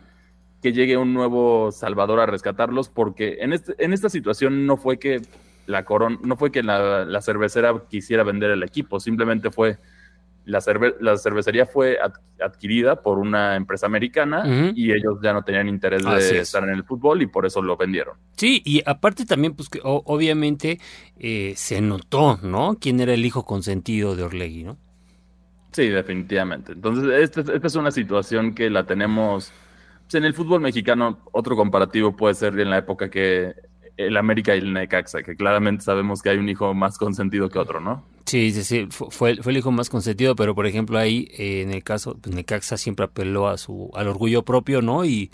que 0.63 0.73
llegue 0.73 0.97
un 0.97 1.13
nuevo 1.13 1.71
Salvador 1.71 2.21
a 2.21 2.25
rescatarlos, 2.25 2.89
porque 2.89 3.37
en, 3.41 3.53
este, 3.53 3.75
en 3.77 3.93
esta 3.93 4.09
situación 4.09 4.65
no 4.65 4.77
fue 4.77 4.97
que 4.97 5.21
la 5.67 5.85
coron 5.85 6.17
no 6.23 6.37
fue 6.37 6.51
que 6.51 6.63
la, 6.63 7.05
la 7.05 7.21
cervecera 7.21 7.83
quisiera 7.87 8.23
vender 8.23 8.49
el 8.49 8.63
equipo, 8.63 8.99
simplemente 8.99 9.51
fue 9.51 9.77
la, 10.45 10.63
la 10.99 11.17
cervecería 11.17 11.65
fue 11.65 11.97
adquirida 12.39 13.01
por 13.01 13.17
una 13.17 13.55
empresa 13.55 13.85
americana 13.85 14.71
y 14.75 14.91
ellos 14.91 15.19
ya 15.21 15.33
no 15.33 15.43
tenían 15.43 15.67
interés 15.67 16.03
de 16.03 16.39
estar 16.39 16.63
en 16.63 16.69
el 16.69 16.83
fútbol 16.83 17.21
y 17.21 17.27
por 17.27 17.45
eso 17.45 17.61
lo 17.61 17.77
vendieron. 17.77 18.17
Sí, 18.37 18.61
y 18.63 18.81
aparte 18.85 19.25
también, 19.25 19.55
pues 19.55 19.69
que 19.69 19.79
obviamente 19.83 20.79
eh, 21.17 21.53
se 21.55 21.81
notó, 21.81 22.39
¿no? 22.41 22.77
Quién 22.79 22.99
era 22.99 23.13
el 23.13 23.25
hijo 23.25 23.45
consentido 23.45 24.15
de 24.15 24.23
Orlegui, 24.23 24.63
¿no? 24.63 24.77
Sí, 25.71 25.89
definitivamente. 25.89 26.71
Entonces, 26.71 27.35
esta, 27.35 27.53
es 27.67 27.75
una 27.75 27.91
situación 27.91 28.55
que 28.55 28.69
la 28.69 28.85
tenemos 28.85 29.51
pues, 30.03 30.15
en 30.15 30.23
el 30.23 30.33
fútbol 30.33 30.61
mexicano. 30.61 31.19
Otro 31.33 31.57
comparativo 31.57 32.15
puede 32.15 32.33
ser 32.33 32.57
en 32.59 32.69
la 32.69 32.77
época 32.77 33.09
que 33.09 33.53
el 33.97 34.17
América 34.17 34.55
y 34.55 34.59
el 34.59 34.73
Necaxa, 34.73 35.23
que 35.23 35.35
claramente 35.35 35.83
sabemos 35.83 36.21
que 36.21 36.29
hay 36.29 36.37
un 36.37 36.49
hijo 36.49 36.73
más 36.73 36.97
consentido 36.97 37.49
que 37.49 37.59
otro, 37.59 37.79
¿no? 37.79 38.03
Sí, 38.25 38.51
sí, 38.51 38.63
sí, 38.63 38.87
fue, 38.89 39.35
fue 39.35 39.51
el 39.51 39.57
hijo 39.57 39.71
más 39.71 39.89
consentido, 39.89 40.35
pero 40.35 40.55
por 40.55 40.65
ejemplo 40.65 40.97
ahí 40.97 41.27
eh, 41.37 41.61
en 41.61 41.71
el 41.71 41.83
caso, 41.83 42.17
pues 42.19 42.35
Necaxa 42.35 42.75
siempre 42.75 43.05
apeló 43.05 43.47
a 43.47 43.57
su, 43.59 43.91
al 43.93 44.07
orgullo 44.07 44.43
propio, 44.43 44.81
¿no? 44.81 45.05
Y 45.05 45.29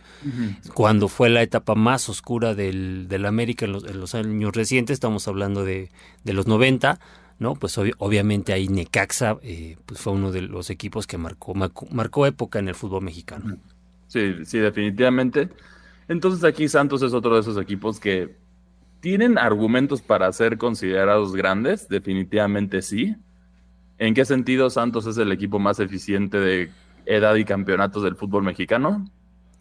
cuando 0.73 1.07
fue 1.07 1.29
la 1.29 1.41
etapa 1.41 1.73
más 1.73 2.09
oscura 2.09 2.53
del, 2.53 3.07
del 3.07 3.25
América 3.25 3.65
en 3.65 3.71
los, 3.71 4.13
años 4.13 4.53
recientes, 4.53 4.95
estamos 4.95 5.25
hablando 5.29 5.63
de, 5.63 5.89
de 6.25 6.33
los 6.33 6.47
90, 6.47 6.99
¿no? 7.39 7.55
Pues 7.55 7.77
obviamente 7.77 8.51
ahí 8.51 8.67
Necaxa 8.67 9.37
eh, 9.41 9.77
pues 9.85 10.01
fue 10.01 10.11
uno 10.11 10.33
de 10.33 10.41
los 10.41 10.69
equipos 10.69 11.07
que 11.07 11.17
marcó, 11.17 11.53
marcó, 11.53 11.87
marcó 11.91 12.25
época 12.25 12.59
en 12.59 12.67
el 12.67 12.75
fútbol 12.75 13.03
mexicano. 13.03 13.57
Sí, 14.07 14.43
sí, 14.43 14.59
definitivamente. 14.59 15.47
Entonces 16.09 16.43
aquí 16.43 16.67
Santos 16.67 17.01
es 17.03 17.13
otro 17.13 17.35
de 17.35 17.39
esos 17.39 17.57
equipos 17.57 18.01
que 18.01 18.40
¿Tienen 19.01 19.39
argumentos 19.39 20.03
para 20.03 20.31
ser 20.31 20.59
considerados 20.59 21.35
grandes? 21.35 21.89
Definitivamente 21.89 22.83
sí. 22.83 23.15
¿En 23.97 24.13
qué 24.13 24.25
sentido 24.25 24.69
Santos 24.69 25.07
es 25.07 25.17
el 25.17 25.31
equipo 25.31 25.57
más 25.57 25.79
eficiente 25.79 26.39
de 26.39 26.71
edad 27.07 27.33
y 27.35 27.43
campeonatos 27.43 28.03
del 28.03 28.15
fútbol 28.15 28.43
mexicano? 28.43 29.05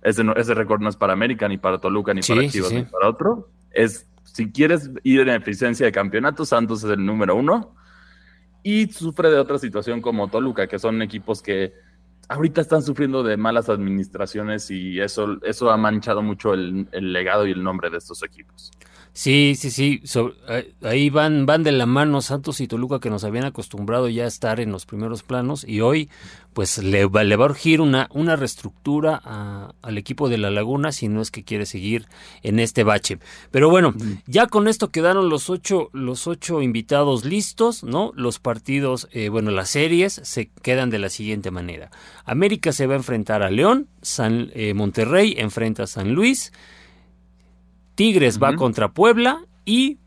Ese, 0.02 0.22
ese 0.36 0.54
récord 0.54 0.82
no 0.82 0.90
es 0.90 0.96
para 0.96 1.14
América, 1.14 1.48
ni 1.48 1.56
para 1.56 1.78
Toluca, 1.78 2.12
ni 2.12 2.20
para 2.20 2.48
Chivas, 2.48 2.70
ni 2.70 2.82
para 2.82 3.08
otro. 3.08 3.48
Es, 3.70 4.06
si 4.24 4.52
quieres 4.52 4.90
ir 5.04 5.20
en 5.20 5.30
eficiencia 5.30 5.86
de 5.86 5.92
campeonatos, 5.92 6.50
Santos 6.50 6.84
es 6.84 6.90
el 6.90 7.04
número 7.04 7.34
uno. 7.34 7.74
Y 8.62 8.92
sufre 8.92 9.30
de 9.30 9.38
otra 9.38 9.58
situación 9.58 10.02
como 10.02 10.28
Toluca, 10.28 10.66
que 10.66 10.78
son 10.78 11.00
equipos 11.00 11.40
que 11.40 11.72
ahorita 12.28 12.60
están 12.60 12.82
sufriendo 12.82 13.22
de 13.22 13.38
malas 13.38 13.70
administraciones 13.70 14.70
y 14.70 15.00
eso, 15.00 15.38
eso 15.44 15.70
ha 15.70 15.78
manchado 15.78 16.20
mucho 16.20 16.52
el 16.52 16.86
legado 16.92 17.46
y 17.46 17.52
el 17.52 17.62
nombre 17.62 17.88
de 17.88 17.96
estos 17.96 18.22
equipos. 18.22 18.70
Sí, 19.12 19.54
sí, 19.56 19.70
sí. 19.70 20.02
ahí 20.82 21.10
van, 21.10 21.44
van 21.44 21.62
de 21.62 21.72
la 21.72 21.86
mano 21.86 22.22
Santos 22.22 22.60
y 22.60 22.68
Toluca 22.68 23.00
que 23.00 23.10
nos 23.10 23.24
habían 23.24 23.44
acostumbrado 23.44 24.08
ya 24.08 24.24
a 24.24 24.28
estar 24.28 24.60
en 24.60 24.70
los 24.70 24.86
primeros 24.86 25.22
planos 25.22 25.64
y 25.66 25.80
hoy 25.80 26.08
pues 26.52 26.78
le, 26.78 27.06
va, 27.06 27.24
le 27.24 27.36
va 27.36 27.46
a 27.46 27.50
urgir 27.50 27.80
una, 27.80 28.08
una 28.12 28.36
reestructura 28.36 29.16
al 29.82 29.98
equipo 29.98 30.28
de 30.28 30.38
La 30.38 30.50
Laguna 30.50 30.92
si 30.92 31.08
no 31.08 31.22
es 31.22 31.30
que 31.30 31.44
quiere 31.44 31.66
seguir 31.66 32.06
en 32.42 32.58
este 32.58 32.84
bache. 32.84 33.18
Pero 33.50 33.70
bueno, 33.70 33.94
ya 34.26 34.46
con 34.46 34.68
esto 34.68 34.90
quedaron 34.90 35.28
los 35.28 35.50
ocho, 35.50 35.90
los 35.92 36.26
ocho 36.26 36.62
invitados 36.62 37.24
listos, 37.24 37.84
¿no? 37.84 38.12
Los 38.14 38.38
partidos, 38.38 39.08
eh, 39.12 39.28
bueno, 39.28 39.50
las 39.50 39.70
series 39.70 40.20
se 40.24 40.50
quedan 40.62 40.90
de 40.90 40.98
la 40.98 41.08
siguiente 41.08 41.50
manera. 41.50 41.90
América 42.24 42.72
se 42.72 42.86
va 42.86 42.94
a 42.94 42.98
enfrentar 42.98 43.42
a 43.42 43.50
León, 43.50 43.88
San 44.02 44.50
eh, 44.54 44.74
Monterrey 44.74 45.34
enfrenta 45.38 45.84
a 45.84 45.86
San 45.86 46.14
Luis. 46.14 46.52
Tigres 48.00 48.42
va 48.42 48.56
contra 48.56 48.92
Puebla 48.92 49.44
y 49.66 49.98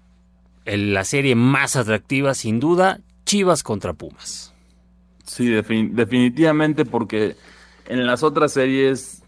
la 0.65 1.03
serie 1.03 1.35
más 1.35 1.75
atractiva, 1.75 2.33
sin 2.33 2.59
duda, 2.59 3.01
Chivas 3.23 3.62
contra 3.62 3.93
Pumas. 3.93 4.51
Sí, 5.25 5.47
definitivamente, 5.47 6.85
porque 6.85 7.35
en 7.85 8.07
las 8.07 8.23
otras 8.23 8.51
series, 8.51 9.21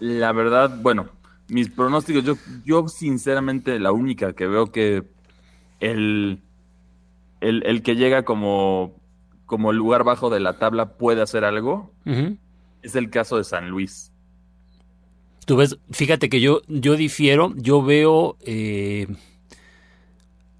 la 0.00 0.32
verdad, 0.32 0.78
bueno, 0.82 1.08
mis 1.48 1.70
pronósticos, 1.70 2.24
yo, 2.24 2.34
yo 2.66 2.88
sinceramente 2.88 3.80
la 3.80 3.92
única 3.92 4.34
que 4.34 4.48
veo 4.48 4.70
que 4.70 5.04
el, 5.80 6.42
el, 7.40 7.82
que 7.82 7.96
llega 7.96 8.22
como, 8.26 9.00
como 9.46 9.72
lugar 9.72 10.04
bajo 10.04 10.28
de 10.28 10.40
la 10.40 10.58
tabla 10.58 10.98
puede 10.98 11.22
hacer 11.22 11.42
algo, 11.46 11.90
es 12.82 12.96
el 12.96 13.08
caso 13.08 13.38
de 13.38 13.44
San 13.44 13.70
Luis. 13.70 14.12
Tú 15.44 15.56
ves, 15.56 15.78
fíjate 15.90 16.28
que 16.28 16.40
yo, 16.40 16.62
yo 16.68 16.96
difiero, 16.96 17.52
yo 17.56 17.82
veo 17.82 18.36
eh, 18.40 19.06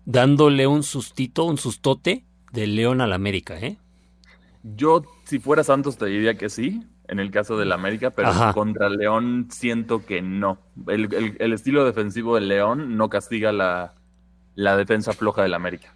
dándole 0.05 0.67
un 0.67 0.83
sustito, 0.83 1.45
un 1.45 1.59
sustote 1.59 2.25
de 2.53 2.67
León 2.67 3.01
al 3.01 3.13
América, 3.13 3.59
¿eh? 3.59 3.79
Yo, 4.63 5.03
si 5.25 5.39
fuera 5.39 5.65
Santos, 5.65 5.99
te 5.99 6.07
diría 6.07 6.37
que 6.37 6.49
sí, 6.49 6.83
en 7.09 7.19
el 7.19 7.31
caso 7.31 7.59
del 7.59 7.73
América, 7.73 8.11
pero 8.11 8.31
contra 8.55 8.89
León 8.89 9.49
siento 9.51 10.05
que 10.07 10.23
no. 10.23 10.59
El, 10.87 11.37
el, 11.39 11.53
estilo 11.53 11.85
defensivo 11.85 12.35
del 12.35 12.49
León 12.49 12.97
no 12.97 13.11
castiga 13.11 13.53
la, 13.53 13.95
la 14.55 14.77
defensa 14.77 15.13
floja 15.13 15.43
del 15.43 15.55
América. 15.55 15.95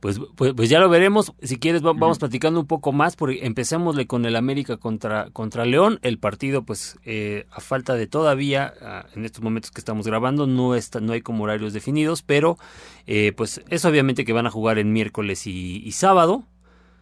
Pues, 0.00 0.20
pues, 0.36 0.54
pues, 0.54 0.68
ya 0.68 0.78
lo 0.78 0.88
veremos. 0.88 1.32
Si 1.42 1.58
quieres, 1.58 1.82
vamos 1.82 2.18
platicando 2.18 2.60
un 2.60 2.66
poco 2.66 2.92
más, 2.92 3.16
porque 3.16 3.44
empecémosle 3.44 4.06
con 4.06 4.24
el 4.26 4.36
América 4.36 4.76
contra, 4.76 5.30
contra 5.30 5.64
León. 5.64 5.98
El 6.02 6.18
partido, 6.18 6.62
pues, 6.62 6.98
eh, 7.04 7.46
a 7.50 7.60
falta 7.60 7.94
de 7.94 8.06
todavía, 8.06 8.74
ah, 8.80 9.06
en 9.14 9.24
estos 9.24 9.42
momentos 9.42 9.70
que 9.72 9.80
estamos 9.80 10.06
grabando, 10.06 10.46
no, 10.46 10.74
está, 10.74 11.00
no 11.00 11.12
hay 11.12 11.20
como 11.20 11.44
horarios 11.44 11.72
definidos, 11.72 12.22
pero 12.22 12.58
eh, 13.06 13.32
pues 13.36 13.62
es 13.68 13.84
obviamente 13.84 14.24
que 14.24 14.32
van 14.32 14.46
a 14.46 14.50
jugar 14.50 14.78
en 14.78 14.92
miércoles 14.92 15.46
y 15.46 15.90
sábado. 15.92 16.44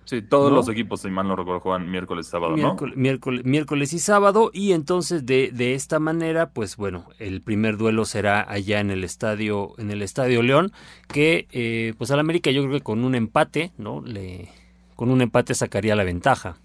Sí, 0.07 0.23
todos 0.23 0.53
los 0.53 0.69
equipos, 0.69 1.01
si 1.01 1.11
mal 1.11 1.27
no 1.27 1.35
recuerdo, 1.35 1.59
juegan 1.59 1.91
miércoles 1.91 2.29
y 2.29 2.31
sábado, 2.31 2.57
¿no? 2.57 2.77
Miércoles, 2.95 3.45
miércoles, 3.45 3.93
y 3.93 3.99
sábado, 3.99 4.53
y 4.55 4.71
entonces 4.71 5.27
de, 5.27 5.51
de, 5.53 5.75
esta 5.75 5.99
manera, 5.99 6.51
pues 6.51 6.77
bueno, 6.77 7.09
el 7.19 7.43
primer 7.43 7.77
duelo 7.77 8.05
será 8.05 8.49
allá 8.49 8.79
en 8.79 8.93
el 8.93 9.03
estadio, 9.03 9.75
en 9.79 9.91
el 9.91 10.03
estadio 10.03 10.43
León, 10.43 10.71
que 11.09 11.49
eh, 11.51 11.93
pues 11.99 12.13
al 12.13 12.21
América 12.21 12.53
yo 12.53 12.63
creo 12.63 12.75
que 12.75 12.85
con 12.85 13.03
un 13.03 13.17
empate, 13.17 13.73
¿no? 13.79 14.01
Le, 14.01 14.49
con 14.95 15.11
un 15.11 15.23
empate 15.23 15.55
sacaría 15.55 15.97
la 15.97 16.05
ventaja. 16.05 16.57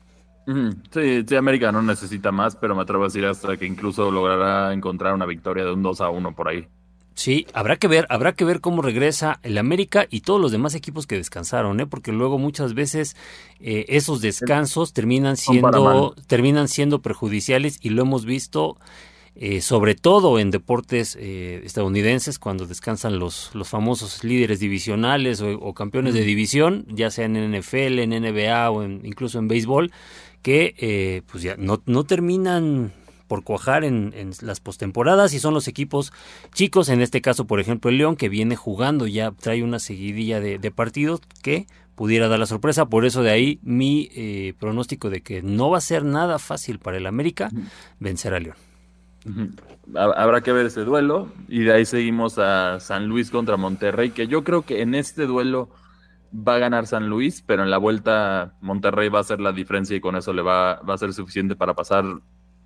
Sí, 0.91 1.23
sí, 1.27 1.35
América 1.35 1.71
no 1.71 1.81
necesita 1.81 2.31
más, 2.31 2.55
pero 2.55 2.75
me 2.75 2.81
atrevo 2.81 3.03
a 3.03 3.07
decir 3.07 3.25
hasta 3.25 3.57
que 3.57 3.65
incluso 3.65 4.11
logrará 4.11 4.73
encontrar 4.73 5.13
una 5.13 5.25
victoria 5.25 5.63
de 5.63 5.71
un 5.71 5.81
2 5.81 6.01
a 6.01 6.09
1 6.09 6.35
por 6.35 6.47
ahí. 6.47 6.67
Sí, 7.13 7.45
habrá 7.53 7.75
que 7.75 7.87
ver, 7.87 8.07
habrá 8.09 8.33
que 8.33 8.45
ver 8.45 8.61
cómo 8.61 8.81
regresa 8.81 9.39
el 9.43 9.57
América 9.57 10.07
y 10.09 10.21
todos 10.21 10.39
los 10.39 10.51
demás 10.51 10.75
equipos 10.75 11.07
que 11.07 11.17
descansaron, 11.17 11.79
¿eh? 11.79 11.85
porque 11.85 12.11
luego 12.11 12.37
muchas 12.37 12.73
veces 12.73 13.15
eh, 13.59 13.85
esos 13.89 14.21
descansos 14.21 14.93
terminan 14.93 15.35
siendo, 15.35 16.15
terminan 16.27 16.67
siendo 16.67 17.01
perjudiciales 17.01 17.79
y 17.81 17.89
lo 17.89 18.03
hemos 18.03 18.25
visto 18.25 18.77
eh, 19.35 19.61
sobre 19.61 19.95
todo 19.95 20.39
en 20.39 20.51
deportes 20.51 21.17
eh, 21.19 21.61
estadounidenses 21.63 22.39
cuando 22.39 22.65
descansan 22.65 23.19
los, 23.19 23.51
los 23.53 23.69
famosos 23.69 24.23
líderes 24.23 24.59
divisionales 24.59 25.41
o, 25.41 25.73
campeones 25.73 26.13
de 26.13 26.21
división, 26.21 26.85
ya 26.89 27.11
sea 27.11 27.25
en 27.25 27.33
NFL, 27.59 27.99
en 27.99 28.09
NBA 28.11 28.71
o 28.71 28.83
incluso 28.83 29.37
en 29.39 29.47
béisbol, 29.47 29.91
que 30.41 31.23
pues 31.31 31.43
ya 31.43 31.55
no, 31.57 31.81
no 31.85 32.03
terminan 32.03 32.93
por 33.31 33.45
cuajar 33.45 33.85
en, 33.85 34.11
las 34.41 34.59
postemporadas 34.59 35.33
y 35.33 35.39
son 35.39 35.53
los 35.53 35.69
equipos 35.69 36.11
chicos, 36.53 36.89
en 36.89 36.99
este 36.99 37.21
caso 37.21 37.47
por 37.47 37.61
ejemplo 37.61 37.89
el 37.89 37.97
León 37.97 38.17
que 38.17 38.27
viene 38.27 38.57
jugando, 38.57 39.07
ya 39.07 39.31
trae 39.31 39.63
una 39.63 39.79
seguidilla 39.79 40.41
de, 40.41 40.71
partidos 40.71 41.21
que 41.41 41.65
pudiera 41.95 42.27
dar 42.27 42.39
la 42.39 42.45
sorpresa, 42.45 42.87
por 42.87 43.05
eso 43.05 43.23
de 43.23 43.31
ahí 43.31 43.59
mi 43.63 44.09
eh, 44.13 44.53
pronóstico 44.59 45.09
de 45.09 45.21
que 45.21 45.41
no 45.41 45.69
va 45.69 45.77
a 45.77 45.81
ser 45.81 46.03
nada 46.03 46.39
fácil 46.39 46.79
para 46.79 46.97
el 46.97 47.07
América 47.07 47.49
vencer 48.01 48.33
a 48.33 48.41
León. 48.41 48.57
Habrá 49.95 50.41
que 50.41 50.51
ver 50.51 50.65
ese 50.65 50.81
duelo 50.81 51.31
y 51.47 51.61
de 51.61 51.71
ahí 51.71 51.85
seguimos 51.85 52.37
a 52.37 52.81
San 52.81 53.07
Luis 53.07 53.31
contra 53.31 53.55
Monterrey, 53.55 54.09
que 54.09 54.27
yo 54.27 54.43
creo 54.43 54.63
que 54.63 54.81
en 54.81 54.93
este 54.93 55.25
duelo 55.25 55.69
va 56.35 56.55
a 56.55 56.59
ganar 56.59 56.85
San 56.85 57.07
Luis, 57.07 57.41
pero 57.47 57.63
en 57.63 57.71
la 57.71 57.77
vuelta 57.77 58.55
Monterrey 58.59 59.07
va 59.07 59.19
a 59.19 59.21
hacer 59.21 59.39
la 59.39 59.53
diferencia 59.53 59.95
y 59.95 60.01
con 60.01 60.17
eso 60.17 60.33
le 60.33 60.41
va, 60.41 60.81
va 60.81 60.95
a 60.95 60.97
ser 60.97 61.13
suficiente 61.13 61.55
para 61.55 61.73
pasar 61.75 62.03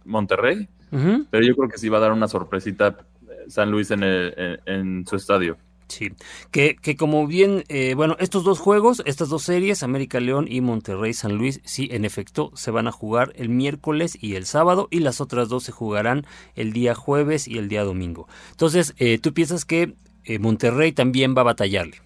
Monterrey, 0.05 0.67
pero 0.89 1.45
yo 1.45 1.55
creo 1.55 1.69
que 1.69 1.77
sí 1.77 1.89
va 1.89 1.97
a 1.97 2.01
dar 2.01 2.13
una 2.13 2.27
sorpresita 2.27 2.97
eh, 3.29 3.49
San 3.49 3.71
Luis 3.71 3.91
en, 3.91 4.01
en 4.03 5.05
su 5.05 5.15
estadio. 5.15 5.57
Sí, 5.87 6.13
que, 6.49 6.75
que 6.81 6.95
como 6.95 7.27
bien, 7.27 7.63
eh, 7.67 7.93
bueno, 7.95 8.15
estos 8.19 8.43
dos 8.43 8.59
juegos, 8.59 9.03
estas 9.05 9.29
dos 9.29 9.43
series, 9.43 9.83
América 9.83 10.19
León 10.19 10.47
y 10.49 10.61
Monterrey 10.61 11.13
San 11.13 11.35
Luis, 11.35 11.61
sí, 11.63 11.89
en 11.91 12.05
efecto, 12.05 12.51
se 12.55 12.71
van 12.71 12.87
a 12.87 12.91
jugar 12.91 13.33
el 13.35 13.49
miércoles 13.49 14.17
y 14.19 14.33
el 14.35 14.45
sábado 14.45 14.87
y 14.89 14.99
las 14.99 15.21
otras 15.21 15.47
dos 15.47 15.63
se 15.63 15.71
jugarán 15.71 16.25
el 16.55 16.73
día 16.73 16.95
jueves 16.95 17.47
y 17.47 17.59
el 17.59 17.67
día 17.69 17.83
domingo. 17.83 18.27
Entonces, 18.51 18.95
eh, 18.97 19.19
¿tú 19.19 19.33
piensas 19.33 19.63
que 19.65 19.93
Monterrey 20.39 20.91
también 20.91 21.35
va 21.37 21.41
a 21.41 21.45
batallarle? 21.45 21.97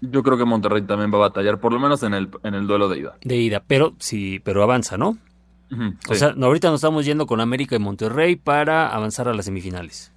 Yo 0.00 0.22
creo 0.22 0.38
que 0.38 0.46
Monterrey 0.46 0.82
también 0.82 1.12
va 1.12 1.16
a 1.16 1.28
batallar, 1.28 1.60
por 1.60 1.72
lo 1.72 1.78
menos 1.78 2.02
en 2.02 2.14
el, 2.14 2.30
en 2.42 2.54
el 2.54 2.66
duelo 2.66 2.88
de 2.88 2.98
ida. 2.98 3.16
De 3.22 3.36
ida, 3.36 3.62
pero 3.64 3.94
sí, 3.98 4.40
pero 4.42 4.62
avanza, 4.62 4.96
¿no? 4.96 5.18
O 6.08 6.14
sea, 6.14 6.34
ahorita 6.38 6.68
nos 6.68 6.80
estamos 6.80 7.04
yendo 7.04 7.26
con 7.26 7.40
América 7.40 7.76
y 7.76 7.78
Monterrey 7.78 8.36
para 8.36 8.88
avanzar 8.88 9.28
a 9.28 9.34
las 9.34 9.46
semifinales. 9.46 10.12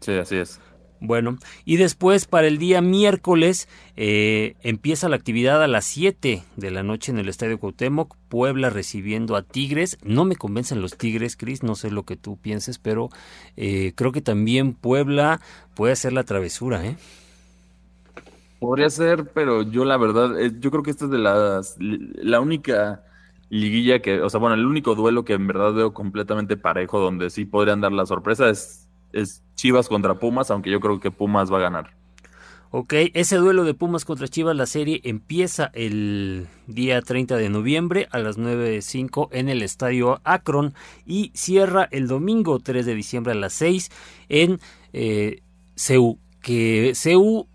Sí, 0.00 0.12
así 0.12 0.36
es. 0.36 0.60
Bueno, 1.00 1.38
y 1.64 1.76
después 1.76 2.26
para 2.26 2.48
el 2.48 2.58
día 2.58 2.80
miércoles 2.80 3.68
eh, 3.96 4.56
empieza 4.62 5.08
la 5.08 5.16
actividad 5.16 5.62
a 5.62 5.68
las 5.68 5.84
7 5.84 6.42
de 6.56 6.70
la 6.72 6.82
noche 6.82 7.12
en 7.12 7.18
el 7.18 7.28
Estadio 7.28 7.60
Cuauhtémoc, 7.60 8.16
Puebla 8.28 8.68
recibiendo 8.68 9.36
a 9.36 9.42
Tigres. 9.42 9.98
No 10.02 10.24
me 10.24 10.34
convencen 10.34 10.80
los 10.82 10.96
Tigres, 10.96 11.36
Cris, 11.36 11.62
no 11.62 11.76
sé 11.76 11.90
lo 11.92 12.02
que 12.02 12.16
tú 12.16 12.36
pienses, 12.36 12.78
pero 12.78 13.10
eh, 13.56 13.92
creo 13.94 14.10
que 14.10 14.22
también 14.22 14.72
Puebla 14.72 15.40
puede 15.74 15.92
hacer 15.92 16.12
la 16.12 16.24
travesura, 16.24 16.84
¿eh? 16.84 16.96
Podría 18.58 18.90
ser, 18.90 19.30
pero 19.32 19.62
yo 19.62 19.84
la 19.84 19.96
verdad, 19.96 20.40
eh, 20.40 20.52
yo 20.58 20.72
creo 20.72 20.82
que 20.82 20.90
esta 20.90 21.04
es 21.04 21.12
de 21.12 21.18
las, 21.18 21.76
la 21.78 22.40
única 22.40 23.04
liguilla 23.50 24.00
que, 24.00 24.20
o 24.20 24.30
sea, 24.30 24.40
bueno, 24.40 24.54
el 24.54 24.66
único 24.66 24.94
duelo 24.94 25.24
que 25.24 25.34
en 25.34 25.46
verdad 25.46 25.72
veo 25.72 25.92
completamente 25.92 26.56
parejo 26.56 27.00
donde 27.00 27.30
sí 27.30 27.44
podrían 27.44 27.80
dar 27.80 27.92
la 27.92 28.06
sorpresa 28.06 28.48
es, 28.50 28.88
es 29.12 29.42
Chivas 29.54 29.88
contra 29.88 30.18
Pumas, 30.18 30.50
aunque 30.50 30.70
yo 30.70 30.80
creo 30.80 31.00
que 31.00 31.10
Pumas 31.10 31.52
va 31.52 31.58
a 31.58 31.62
ganar. 31.62 31.98
Ok, 32.70 32.92
ese 33.14 33.36
duelo 33.36 33.64
de 33.64 33.72
Pumas 33.72 34.04
contra 34.04 34.28
Chivas, 34.28 34.54
la 34.54 34.66
serie 34.66 35.00
empieza 35.04 35.70
el 35.72 36.48
día 36.66 37.00
30 37.00 37.38
de 37.38 37.48
noviembre 37.48 38.08
a 38.10 38.18
las 38.18 38.36
9.05 38.38 39.30
en 39.32 39.48
el 39.48 39.62
estadio 39.62 40.20
Akron 40.22 40.74
y 41.06 41.30
cierra 41.34 41.88
el 41.90 42.08
domingo 42.08 42.58
3 42.58 42.84
de 42.84 42.94
diciembre 42.94 43.32
a 43.32 43.36
las 43.36 43.54
6 43.54 43.90
en 44.28 44.60
eh, 44.92 45.40
que 46.42 46.92
CEU 46.94 47.46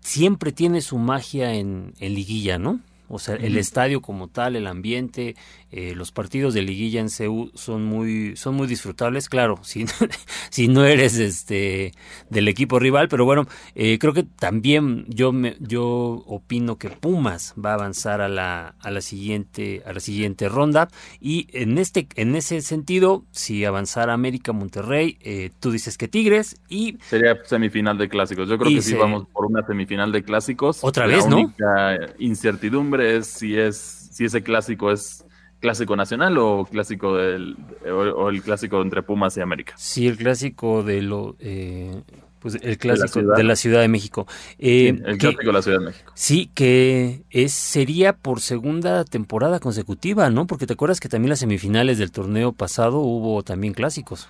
siempre 0.00 0.52
tiene 0.52 0.82
su 0.82 0.98
magia 0.98 1.54
en, 1.54 1.94
en 1.98 2.14
liguilla, 2.14 2.56
¿no? 2.56 2.78
O 3.14 3.18
sea, 3.20 3.36
el 3.36 3.56
estadio 3.58 4.02
como 4.02 4.26
tal, 4.26 4.56
el 4.56 4.66
ambiente, 4.66 5.36
eh, 5.76 5.92
los 5.96 6.12
partidos 6.12 6.54
de 6.54 6.62
liguilla 6.62 7.00
en 7.00 7.10
CEU 7.10 7.50
son 7.54 7.84
muy, 7.84 8.36
son 8.36 8.54
muy 8.54 8.68
disfrutables, 8.68 9.28
claro, 9.28 9.58
si, 9.62 9.86
si 10.50 10.68
no 10.68 10.84
eres 10.84 11.18
este 11.18 11.92
del 12.30 12.46
equipo 12.46 12.78
rival, 12.78 13.08
pero 13.08 13.24
bueno, 13.24 13.48
eh, 13.74 13.98
creo 13.98 14.12
que 14.12 14.22
también 14.22 15.04
yo 15.08 15.32
me, 15.32 15.56
yo 15.58 16.22
opino 16.28 16.78
que 16.78 16.90
Pumas 16.90 17.54
va 17.54 17.72
a 17.72 17.74
avanzar 17.74 18.20
a 18.20 18.28
la, 18.28 18.76
a 18.78 18.90
la 18.92 19.00
siguiente, 19.00 19.82
a 19.84 19.92
la 19.92 19.98
siguiente 19.98 20.48
ronda. 20.48 20.90
Y 21.20 21.48
en 21.52 21.78
este, 21.78 22.06
en 22.14 22.36
ese 22.36 22.60
sentido, 22.60 23.24
si 23.32 23.64
avanzara 23.64 24.12
América 24.12 24.52
Monterrey, 24.52 25.18
eh, 25.22 25.50
tú 25.58 25.72
dices 25.72 25.98
que 25.98 26.06
Tigres 26.06 26.54
y 26.68 26.98
sería 27.00 27.36
semifinal 27.46 27.98
de 27.98 28.08
clásicos. 28.08 28.48
Yo 28.48 28.58
creo 28.58 28.72
que 28.72 28.80
sí 28.80 28.94
vamos 28.94 29.26
por 29.26 29.46
una 29.46 29.66
semifinal 29.66 30.12
de 30.12 30.22
clásicos. 30.22 30.84
Otra 30.84 31.08
vez, 31.08 31.26
la 31.26 31.34
única 31.34 31.98
incertidumbre 32.20 33.16
es 33.16 33.26
si 33.26 33.58
es, 33.58 34.10
si 34.12 34.26
ese 34.26 34.44
clásico 34.44 34.92
es 34.92 35.24
clásico 35.64 35.96
nacional 35.96 36.36
o 36.36 36.66
clásico 36.70 37.16
del 37.16 37.56
o, 37.90 38.28
el 38.28 38.42
clásico 38.42 38.82
entre 38.82 39.02
Pumas 39.02 39.34
y 39.38 39.40
América. 39.40 39.72
Sí, 39.78 40.06
el 40.06 40.18
clásico 40.18 40.82
de 40.82 41.00
lo 41.00 41.36
eh, 41.40 42.02
pues 42.38 42.58
el 42.60 42.76
clásico 42.76 43.22
de 43.22 43.44
la 43.44 43.56
Ciudad 43.56 43.80
de, 43.80 43.88
México. 43.88 44.26
Eh, 44.58 44.88
el 44.88 45.16
clásico 45.16 45.46
de 45.46 45.52
la 45.54 45.62
Ciudad 45.62 45.78
de 45.78 45.86
México. 45.86 46.12
Sí, 46.14 46.50
que 46.52 47.22
es 47.30 47.52
sería 47.52 48.14
por 48.14 48.40
segunda 48.40 49.06
temporada 49.06 49.58
consecutiva, 49.58 50.28
¿no? 50.28 50.46
Porque 50.46 50.66
te 50.66 50.74
acuerdas 50.74 51.00
que 51.00 51.08
también 51.08 51.30
las 51.30 51.38
semifinales 51.38 51.96
del 51.96 52.12
torneo 52.12 52.52
pasado 52.52 52.98
hubo 52.98 53.42
también 53.42 53.72
clásicos. 53.72 54.28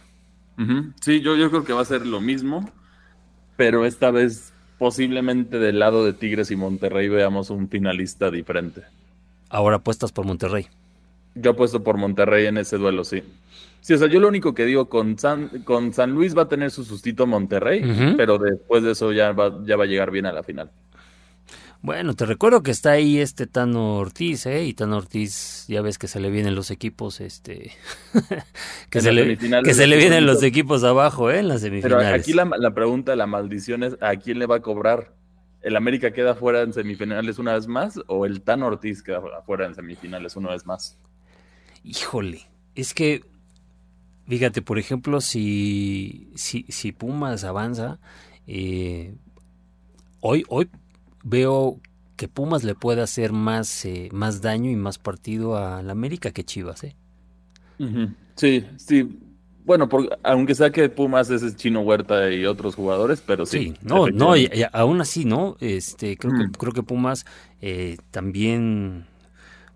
Sí, 1.01 1.21
yo, 1.21 1.35
yo 1.35 1.51
creo 1.51 1.65
que 1.65 1.73
va 1.73 1.83
a 1.83 1.85
ser 1.85 2.07
lo 2.07 2.21
mismo, 2.21 2.71
pero 3.57 3.85
esta 3.85 4.13
vez 4.13 4.53
posiblemente 4.79 5.59
del 5.59 5.81
lado 5.81 6.05
de 6.05 6.13
Tigres 6.13 6.53
y 6.53 6.57
Monterrey 6.57 7.09
veamos 7.09 7.51
un 7.51 7.69
finalista 7.69 8.31
diferente. 8.31 8.83
Ahora 9.49 9.79
apuestas 9.79 10.13
por 10.13 10.25
Monterrey. 10.27 10.69
Yo 11.35 11.53
apuesto 11.53 11.83
por 11.83 11.97
Monterrey 11.97 12.47
en 12.47 12.59
ese 12.59 12.77
duelo, 12.77 13.05
sí. 13.05 13.23
Sí, 13.81 13.93
o 13.93 13.99
sea, 13.99 14.09
yo 14.09 14.19
lo 14.19 14.29
único 14.29 14.55
que 14.55 14.65
digo, 14.65 14.89
con 14.89 15.19
San, 15.19 15.49
con 15.65 15.93
San 15.93 16.13
Luis 16.13 16.37
va 16.37 16.43
a 16.43 16.49
tener 16.49 16.71
su 16.71 16.85
sustito 16.85 17.27
Monterrey, 17.27 18.15
pero 18.17 18.39
después 18.39 18.83
de 18.83 18.93
eso 18.93 19.13
ya 19.13 19.33
va, 19.33 19.63
ya 19.65 19.77
va 19.77 19.85
a 19.85 19.87
llegar 19.87 20.11
bien 20.11 20.25
a 20.25 20.33
la 20.33 20.43
final. 20.43 20.71
Bueno, 21.83 22.15
te 22.15 22.25
recuerdo 22.25 22.63
que 22.63 22.71
está 22.71 22.93
ahí 22.93 23.19
este 23.19 23.47
Tano 23.47 23.99
Ortiz, 23.99 24.47
¿eh? 24.47 24.65
Y 24.65 24.73
Tano 24.73 24.97
Ortiz, 24.97 25.67
ya 25.69 25.83
ves 25.83 25.99
que 25.99 26.09
se 26.09 26.19
le 26.19 26.31
vienen 26.31 26.55
los 26.55 26.71
equipos, 26.71 27.21
este... 27.21 27.73
que, 28.91 29.03
se 29.03 29.13
le, 29.13 29.37
que 29.37 29.75
se 29.75 29.87
le 29.87 29.99
vienen 29.99 30.25
los 30.25 30.43
equipos 30.43 30.83
abajo, 30.83 31.31
¿eh? 31.31 31.41
En 31.41 31.49
las 31.49 31.61
semifinales. 31.61 32.07
Pero 32.07 32.17
aquí 32.17 32.33
la, 32.33 32.51
la 32.59 32.73
pregunta, 32.73 33.15
la 33.17 33.27
maldición 33.27 33.83
es, 33.83 33.99
¿a 34.01 34.17
quién 34.17 34.39
le 34.39 34.47
va 34.47 34.57
a 34.57 34.63
cobrar? 34.63 35.13
¿El 35.61 35.77
América 35.77 36.11
queda 36.11 36.35
fuera 36.35 36.63
en 36.63 36.73
semifinales 36.73 37.39
una 37.39 37.53
vez 37.53 37.67
más 37.67 38.01
o 38.07 38.25
el 38.25 38.41
Tano 38.41 38.69
Ortiz 38.69 39.03
queda 39.03 39.21
fuera 39.45 39.67
en 39.67 39.75
semifinales 39.75 40.37
una 40.37 40.53
vez 40.53 40.65
más? 40.65 40.99
Híjole, 41.85 42.41
es 42.75 42.95
que, 42.95 43.23
fíjate, 44.27 44.63
por 44.63 44.79
ejemplo, 44.79 45.21
si, 45.21 46.33
si, 46.35 46.65
si 46.71 46.93
Pumas 46.93 47.45
avanza, 47.45 47.99
eh, 48.47 49.15
hoy, 50.21 50.45
hoy 50.49 50.71
veo 51.23 51.79
que 52.17 52.27
Pumas 52.27 52.65
le 52.65 52.75
puede 52.75 53.03
hacer 53.03 53.33
más, 53.33 53.85
eh, 53.85 54.09
más 54.13 54.41
daño 54.41 54.71
y 54.71 54.77
más 54.77 54.99
partido 54.99 55.59
a 55.59 55.83
la 55.83 55.93
América 55.93 56.31
que 56.31 56.45
Chivas, 56.45 56.85
¿eh? 56.85 56.97
Sí, 58.37 58.65
sí. 58.77 59.21
Bueno, 59.65 59.89
aunque 60.23 60.55
sea 60.55 60.71
que 60.71 60.89
Pumas 60.89 61.31
es 61.31 61.57
Chino 61.57 61.81
Huerta 61.81 62.31
y 62.31 62.47
otros 62.47 62.75
jugadores, 62.75 63.23
pero 63.27 63.45
sí. 63.47 63.59
sí 63.59 63.75
no, 63.83 64.09
no, 64.09 64.35
aún 64.73 65.01
así, 65.01 65.25
¿no? 65.25 65.57
Este, 65.61 66.17
creo 66.17 66.33
que, 66.33 66.59
creo 66.59 66.73
que 66.73 66.83
Pumas 66.83 67.27
eh, 67.61 67.97
también 68.11 69.07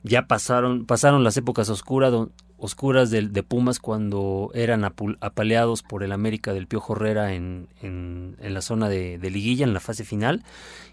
ya 0.02 0.26
pasaron, 0.26 0.86
pasaron 0.86 1.24
las 1.24 1.36
épocas 1.36 1.68
oscuras, 1.68 2.12
oscuras 2.56 3.10
de, 3.10 3.28
de, 3.28 3.42
Pumas 3.42 3.78
cuando 3.78 4.50
eran 4.54 4.84
apaleados 4.84 5.82
por 5.82 6.02
el 6.02 6.12
América 6.12 6.52
del 6.52 6.66
Piojo 6.66 6.94
Herrera 6.96 7.34
en, 7.34 7.68
en, 7.82 8.36
la 8.40 8.62
zona 8.62 8.88
de, 8.88 9.18
liguilla, 9.30 9.64
en 9.64 9.74
la 9.74 9.80
fase 9.80 10.04
final. 10.04 10.44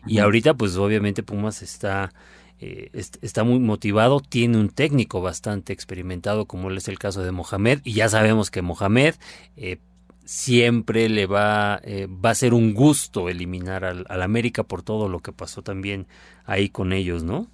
Y 0.06 0.20
ahorita, 0.20 0.54
pues 0.54 0.76
obviamente 0.78 1.24
Pumas 1.24 1.62
está, 1.62 2.14
eh, 2.60 2.90
está 2.94 3.44
muy 3.44 3.60
motivado, 3.60 4.20
tiene 4.22 4.58
un 4.58 4.70
técnico 4.70 5.22
bastante 5.22 5.74
experimentado, 5.74 6.46
como 6.46 6.72
es 6.72 6.88
el 6.88 7.00
caso 7.00 7.24
de 7.24 7.32
Mohamed, 7.32 7.82
y 7.84 7.94
ya 7.94 8.10
sabemos 8.10 8.52
que 8.52 8.62
Mohamed... 8.62 9.16
Eh, 9.58 9.80
siempre 10.28 11.08
le 11.08 11.28
va, 11.28 11.80
eh, 11.84 12.08
va 12.08 12.32
a 12.32 12.36
ser 12.36 12.56
un 12.56 12.74
gusto 12.74 13.30
eliminar 13.30 13.86
al, 13.86 14.08
al 14.10 14.24
América 14.24 14.64
por 14.64 14.82
todo 14.82 15.08
lo 15.08 15.20
que 15.20 15.32
pasó 15.32 15.62
también 15.62 16.08
ahí 16.46 16.70
con 16.70 16.94
ellos, 16.94 17.24
¿no? 17.24 17.48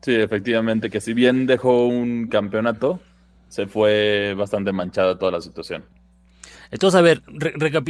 Sí, 0.00 0.14
efectivamente, 0.14 0.90
que 0.90 1.00
si 1.00 1.12
bien 1.12 1.46
dejó 1.46 1.86
un 1.86 2.28
campeonato, 2.28 3.00
se 3.48 3.66
fue 3.66 4.34
bastante 4.36 4.72
manchada 4.72 5.18
toda 5.18 5.32
la 5.32 5.40
situación. 5.40 5.84
Entonces, 6.70 6.98
a 6.98 7.02
ver, 7.02 7.22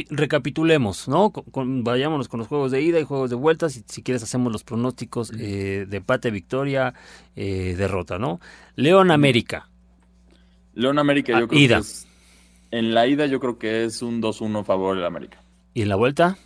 recapitulemos, 0.09 1.09
¿no? 1.09 1.33
vayámonos 1.53 2.29
con 2.29 2.39
los 2.39 2.47
juegos 2.47 2.71
de 2.71 2.81
ida 2.81 2.99
y 2.99 3.03
juegos 3.03 3.29
de 3.29 3.35
vuelta. 3.35 3.69
Si, 3.69 3.83
si 3.85 4.01
quieres, 4.01 4.23
hacemos 4.23 4.53
los 4.53 4.63
pronósticos 4.63 5.31
eh, 5.37 5.85
de 5.87 5.97
empate, 5.97 6.31
victoria, 6.31 6.93
eh, 7.35 7.75
derrota, 7.77 8.17
¿no? 8.17 8.39
León 8.75 9.11
América. 9.11 9.69
León 10.75 10.97
América, 10.97 11.33
yo 11.33 11.45
ah, 11.45 11.47
creo 11.47 11.67
que 11.67 11.75
es. 11.75 12.07
En 12.71 12.93
la 12.93 13.05
ida, 13.05 13.25
yo 13.25 13.39
creo 13.41 13.57
que 13.57 13.83
es 13.83 14.01
un 14.01 14.21
2-1 14.21 14.63
favor 14.63 14.97
de 14.97 15.05
América. 15.05 15.41
¿Y 15.73 15.81
en 15.81 15.89
la 15.89 15.95
vuelta? 15.95 16.37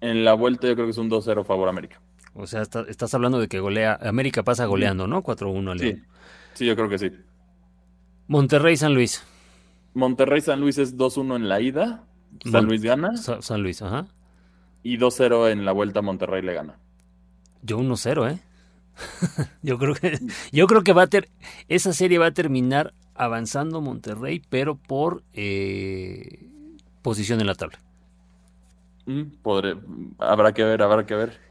En 0.00 0.24
la 0.24 0.32
vuelta, 0.32 0.68
yo 0.68 0.74
creo 0.74 0.86
que 0.86 0.92
es 0.92 0.98
un 0.98 1.10
2-0 1.10 1.44
favor 1.44 1.68
América. 1.68 2.00
O 2.34 2.46
sea, 2.46 2.62
estás 2.62 3.14
hablando 3.14 3.40
de 3.40 3.48
que 3.48 3.60
golea, 3.60 3.98
América 4.02 4.42
pasa 4.42 4.66
goleando, 4.66 5.06
¿no? 5.06 5.22
4-1 5.22 5.78
Sí. 5.78 6.02
sí, 6.54 6.66
yo 6.66 6.76
creo 6.76 6.88
que 6.88 6.98
sí. 6.98 7.10
Monterrey 8.28 8.76
San 8.76 8.94
Luis. 8.94 9.24
Monterrey 9.94 10.40
San 10.40 10.60
Luis 10.60 10.78
es 10.78 10.96
2-1 10.96 11.36
en 11.36 11.48
la 11.48 11.60
ida. 11.60 12.04
San 12.50 12.66
Luis 12.66 12.82
gana. 12.82 13.16
San 13.16 13.62
Luis, 13.62 13.82
ajá. 13.82 14.06
Y 14.82 14.98
2-0 14.98 15.50
en 15.50 15.64
la 15.64 15.72
vuelta 15.72 16.00
Monterrey 16.00 16.42
le 16.42 16.54
gana. 16.54 16.78
Yo 17.62 17.78
1-0, 17.78 18.32
¿eh? 18.32 18.40
yo 19.62 19.78
creo 19.78 19.94
que 19.94 20.18
yo 20.52 20.66
creo 20.66 20.82
que 20.82 20.92
va 20.92 21.02
a 21.02 21.06
ter, 21.06 21.28
esa 21.68 21.92
serie 21.92 22.18
va 22.18 22.26
a 22.26 22.32
terminar 22.32 22.94
avanzando 23.14 23.80
Monterrey, 23.80 24.42
pero 24.48 24.76
por 24.76 25.22
eh, 25.32 26.48
posición 27.02 27.40
en 27.40 27.46
la 27.46 27.54
tabla. 27.54 27.78
Mm, 29.06 29.22
podré, 29.42 29.76
habrá 30.18 30.52
que 30.52 30.64
ver, 30.64 30.82
habrá 30.82 31.04
que 31.06 31.14
ver. 31.14 31.49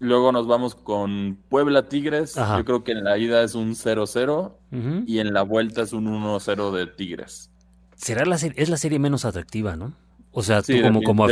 Luego 0.00 0.32
nos 0.32 0.46
vamos 0.46 0.74
con 0.74 1.38
Puebla 1.48 1.88
Tigres. 1.88 2.34
Yo 2.34 2.64
creo 2.64 2.82
que 2.82 2.92
en 2.92 3.04
la 3.04 3.18
ida 3.18 3.42
es 3.42 3.54
un 3.54 3.74
0-0 3.74 5.04
y 5.06 5.18
en 5.18 5.32
la 5.32 5.42
vuelta 5.42 5.82
es 5.82 5.92
un 5.92 6.06
1-0 6.06 6.72
de 6.72 6.86
Tigres. 6.86 7.50
Será 7.96 8.24
la 8.24 8.36
es 8.36 8.68
la 8.70 8.78
serie 8.78 8.98
menos 8.98 9.26
atractiva, 9.26 9.76
¿no? 9.76 9.92
O 10.32 10.42
sea, 10.42 10.62
tú 10.62 10.72
como, 10.80 11.02
como, 11.02 11.26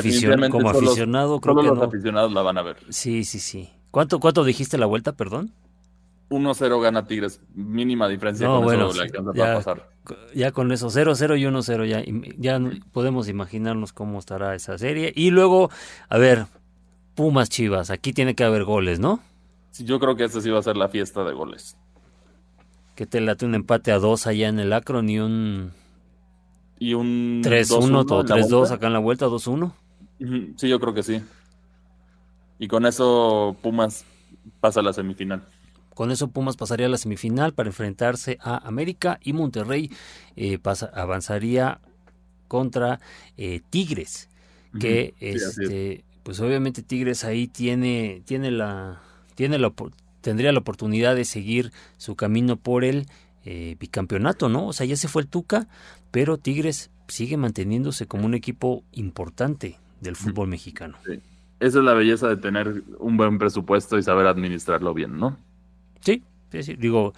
como 0.51 0.71
aficionado, 0.71 1.41
creo 1.41 1.57
que 1.57 1.63
los 1.63 1.81
aficionados 1.81 2.33
la 2.33 2.43
van 2.43 2.59
a 2.59 2.63
ver. 2.63 2.77
Sí, 2.91 3.25
sí, 3.25 3.39
sí. 3.39 3.71
¿Cuánto, 3.91 4.21
cuánto 4.21 4.45
dijiste 4.45 4.77
la 4.77 4.87
vuelta, 4.87 5.13
perdón? 5.13 5.53
1-0 6.31 6.83
gana 6.83 7.07
Tigres, 7.07 7.41
mínima 7.55 8.07
diferencia 8.07 8.47
no, 8.47 8.57
con 8.57 8.65
bueno, 8.65 8.91
eso 8.91 9.03
la 9.03 9.33
ya, 9.35 9.45
va 9.45 9.53
a 9.53 9.55
pasar. 9.57 9.89
Ya 10.35 10.53
con 10.53 10.73
eso, 10.73 10.89
0-0 10.89 11.39
y 11.39 11.45
1-0, 11.45 11.87
ya, 11.87 12.03
ya 12.37 12.61
podemos 12.93 13.29
imaginarnos 13.29 13.95
cómo 13.95 14.19
estará 14.19 14.55
esa 14.55 14.77
serie. 14.77 15.13
Y 15.15 15.31
luego, 15.31 15.71
a 16.11 16.19
ver, 16.19 16.47
Pumas 17.19 17.49
Chivas, 17.49 17.91
aquí 17.91 18.13
tiene 18.13 18.37
que 18.37 18.45
haber 18.45 18.63
goles, 18.63 19.01
¿no? 19.01 19.19
Sí, 19.73 19.85
yo 19.85 19.99
creo 19.99 20.15
que 20.15 20.23
esta 20.23 20.41
sí 20.41 20.51
va 20.51 20.61
a 20.61 20.63
ser 20.63 20.77
la 20.77 20.89
fiesta 20.89 21.25
de 21.25 21.33
goles. 21.33 21.77
Que 22.95 23.07
te 23.07 23.21
late 23.21 23.45
un 23.45 23.57
empate 23.57 23.91
a 23.91 23.99
dos 23.99 24.29
allá 24.29 24.47
en 24.47 24.61
el 24.61 24.73
Acron 24.73 25.11
y 25.11 25.19
un... 25.19 25.73
Y 26.79 26.95
un... 26.95 27.43
3-1 27.43 28.07
o 28.09 28.25
3-2 28.25 28.71
acá 28.71 28.87
en 28.87 28.93
la 28.93 29.01
vuelta, 29.01 29.27
2-1. 29.27 29.73
Sí, 30.59 30.69
yo 30.69 30.79
creo 30.79 30.95
que 30.95 31.03
sí. 31.03 31.21
Y 32.61 32.69
con 32.69 32.87
eso 32.87 33.57
Pumas 33.63 34.05
pasa 34.61 34.79
a 34.79 34.85
la 34.85 34.93
semifinal. 34.93 35.43
Con 35.97 36.13
eso 36.13 36.29
Pumas 36.29 36.57
pasaría 36.57 36.87
a 36.87 36.91
la 36.91 36.99
semifinal 36.99 37.53
para 37.53 37.69
enfrentarse 37.69 38.39
a 38.41 38.65
América 38.65 39.19
y 39.25 39.33
Monterrey 39.33 39.91
eh, 40.37 40.61
pasa, 40.61 40.89
avanzaría 40.95 41.81
contra 42.47 43.01
eh, 43.37 43.61
Tigres, 43.71 44.29
que 44.79 45.15
este, 45.19 46.05
pues 46.29 46.41
obviamente 46.41 46.83
Tigres 46.83 47.25
ahí 47.25 47.49
tiene, 47.49 48.21
tiene 48.27 48.51
la, 48.51 49.01
tiene 49.35 49.59
la, 49.59 49.73
tendría 50.21 50.53
la 50.53 50.59
oportunidad 50.59 51.17
de 51.17 51.25
seguir 51.25 51.73
su 51.97 52.17
camino 52.17 52.57
por 52.59 52.85
el 52.85 53.07
eh, 53.47 53.77
bicampeonato, 53.81 54.51
¿no? 54.51 54.67
O 54.67 54.75
sea, 54.75 54.85
ya 54.85 54.97
se 54.97 55.09
fue 55.09 55.23
el 55.23 55.29
Tuca, 55.29 55.69
pero 56.11 56.37
Tigres 56.37 56.91
sigue 57.07 57.39
manteniéndose 57.39 58.07
como 58.07 58.27
un 58.27 58.35
equipo 58.35 58.85
importante 58.93 59.79
del 60.03 60.17
fútbol 60.17 60.49
mexicano. 60.49 60.99
Esa 61.61 61.79
es 61.79 61.83
la 61.83 61.95
belleza 61.95 62.29
de 62.29 62.37
tener 62.37 62.83
un 62.99 63.17
buen 63.17 63.39
presupuesto 63.39 63.97
y 63.97 64.03
saber 64.03 64.27
administrarlo 64.27 64.93
bien, 64.93 65.17
¿no? 65.17 65.39
Sí, 66.01 66.23
sí, 66.61 66.77
digo, 66.77 67.15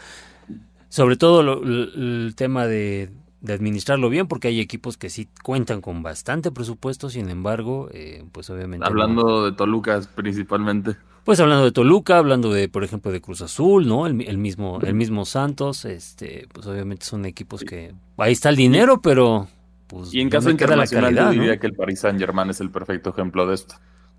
sobre 0.89 1.17
todo 1.17 1.65
el 1.65 2.35
tema 2.37 2.69
de, 2.69 3.11
administrarlo 3.49 4.09
bien, 4.09 4.27
porque 4.27 4.49
hay 4.49 4.61
equipos 4.61 4.97
que 4.97 5.11
sí 5.11 5.29
cuentan 5.43 5.81
con 5.81 6.03
bastante 6.03 6.51
presupuesto, 6.51 7.11
sin 7.11 7.31
embargo, 7.31 7.89
eh, 7.93 8.25
pues 8.33 8.51
obviamente... 8.51 8.87
Hablando 8.87 9.45
de 9.45 9.53
Toluca 9.53 10.01
principalmente. 10.15 10.97
Pues 11.25 11.41
hablando 11.41 11.65
de 11.65 11.73
Toluca, 11.73 12.19
hablando 12.19 12.53
de, 12.53 12.69
por 12.69 12.85
ejemplo, 12.85 13.13
de 13.13 13.21
Cruz 13.21 13.43
Azul, 13.43 13.87
¿no? 13.87 14.07
El, 14.07 14.15
mismo, 14.15 14.81
el 14.83 14.95
mismo 14.95 15.25
Santos, 15.25 15.85
este, 15.85 16.49
pues 16.53 16.67
obviamente 16.67 17.05
son 17.05 17.25
equipos 17.25 17.63
que... 17.63 17.95
Ahí 18.17 18.33
está 18.33 18.49
el 18.49 18.57
dinero, 18.57 19.01
pero... 19.01 19.49
Pues, 19.87 20.15
y 20.15 20.21
en 20.21 20.31
caso 20.31 20.51
internacional 20.51 21.15
yo 21.15 21.31
diría 21.31 21.59
que 21.59 21.67
el 21.67 21.75
Paris 21.75 22.01
Saint 22.01 22.19
Germain 22.19 22.49
es 22.51 22.61
el 22.61 22.71
perfecto 22.71 23.11
ejemplo 23.11 23.47
de 23.47 23.55
esto. 23.55 23.75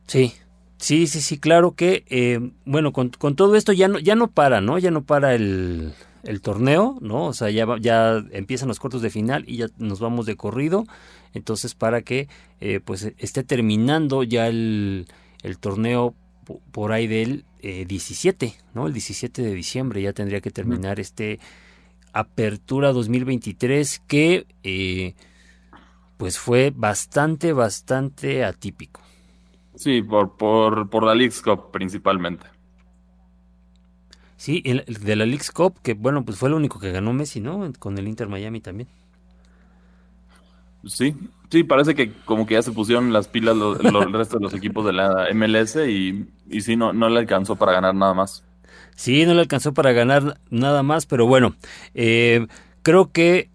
Sí, 0.08 0.34
Sí, 0.78 1.06
sí, 1.06 1.22
sí, 1.22 1.38
claro 1.40 1.76
que, 1.76 2.06
eh, 2.10 2.40
bueno, 2.66 2.92
con, 2.92 3.10
con, 3.10 3.36
todo 3.36 3.56
esto 3.56 3.72
ya 3.72 3.88
no, 3.88 4.00
ya 4.00 4.16
no 4.16 4.32
para, 4.32 4.62
¿no? 4.62 4.80
Ya 4.80 4.90
no 4.90 5.04
para 5.04 5.36
el, 5.36 5.94
el 6.24 6.42
torneo, 6.42 6.98
¿no? 7.02 7.26
O 7.26 7.34
sea, 7.34 7.50
ya, 7.50 7.66
ya 7.80 8.24
empiezan 8.32 8.68
los 8.68 8.80
cuartos 8.80 9.02
de 9.02 9.10
final 9.10 9.44
y 9.48 9.58
ya 9.58 9.68
nos 9.78 10.00
vamos 10.00 10.26
de 10.26 10.36
corrido. 10.36 10.86
Entonces, 11.34 11.76
para 11.76 12.02
que, 12.02 12.28
eh, 12.60 12.80
pues, 12.84 13.14
esté 13.18 13.44
terminando 13.44 14.24
ya 14.24 14.48
el, 14.48 15.08
el 15.44 15.58
torneo 15.58 16.14
por 16.72 16.92
ahí 16.92 17.08
del 17.08 17.46
17, 17.62 18.46
eh, 18.46 18.54
¿no? 18.74 18.88
El 18.88 18.94
17 18.94 19.42
de 19.42 19.54
diciembre 19.54 20.02
ya 20.02 20.14
tendría 20.14 20.42
que 20.42 20.52
terminar 20.52 21.00
este 21.00 21.40
Apertura 22.14 22.92
2023 22.92 24.02
que, 24.08 25.16
pues, 26.18 26.38
fue 26.38 26.74
bastante, 26.76 27.54
bastante 27.54 28.44
atípico. 28.44 29.02
Sí, 29.76 30.02
por, 30.02 30.36
por, 30.36 30.90
por 30.90 31.04
la 31.04 31.16
League's 31.16 31.42
Cup 31.42 31.72
principalmente. 31.72 32.46
Sí, 34.42 34.64
el, 34.66 34.84
de 34.86 35.16
la 35.16 35.28
League's 35.28 35.52
Cup, 35.52 35.76
que 35.84 35.94
bueno, 35.94 36.26
pues 36.26 36.40
fue 36.40 36.50
el 36.50 36.56
único 36.56 36.80
que 36.80 36.92
ganó 36.92 37.14
Messi, 37.14 37.40
¿no? 37.40 37.72
Con 37.78 37.96
el 38.00 38.08
Inter 38.08 38.28
Miami 38.28 38.60
también. 38.60 38.90
Sí, 40.84 41.14
sí, 41.52 41.64
parece 41.64 41.94
que 41.94 42.12
como 42.26 42.48
que 42.48 42.56
ya 42.56 42.64
se 42.64 42.72
pusieron 42.72 43.14
las 43.14 43.28
pilas 43.28 43.56
los, 43.56 43.80
el 43.80 44.12
resto 44.12 44.40
de 44.40 44.44
los 44.44 44.56
equipos 44.56 44.84
de 44.84 44.94
la 44.94 45.28
MLS 45.32 45.76
y, 45.88 46.26
y 46.50 46.62
sí, 46.62 46.76
no, 46.76 46.92
no 46.92 47.08
le 47.10 47.20
alcanzó 47.20 47.56
para 47.56 47.74
ganar 47.74 47.94
nada 47.94 48.16
más. 48.16 48.44
Sí, 48.96 49.28
no 49.28 49.36
le 49.36 49.42
alcanzó 49.42 49.76
para 49.76 49.92
ganar 49.92 50.40
nada 50.50 50.82
más, 50.82 51.06
pero 51.06 51.28
bueno, 51.28 51.56
eh, 51.94 52.48
creo 52.82 53.12
que 53.12 53.52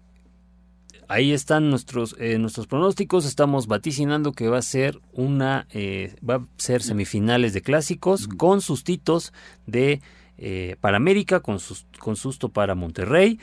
ahí 1.09 1.33
están 1.33 1.69
nuestros 1.69 2.15
eh, 2.17 2.37
nuestros 2.37 2.65
pronósticos. 2.65 3.25
Estamos 3.25 3.67
vaticinando 3.67 4.31
que 4.31 4.47
va 4.47 4.59
a 4.59 4.61
ser 4.61 5.01
una 5.11 5.67
eh, 5.71 6.15
va 6.27 6.35
a 6.35 6.45
ser 6.55 6.81
semifinales 6.81 7.51
de 7.51 7.61
clásicos 7.61 8.29
con 8.29 8.61
sustitos 8.61 9.33
de 9.65 9.99
eh, 10.37 10.75
para 10.81 10.97
América, 10.97 11.39
con, 11.39 11.57
con 11.99 12.15
susto 12.15 12.49
para 12.49 12.75
Monterrey, 12.75 13.39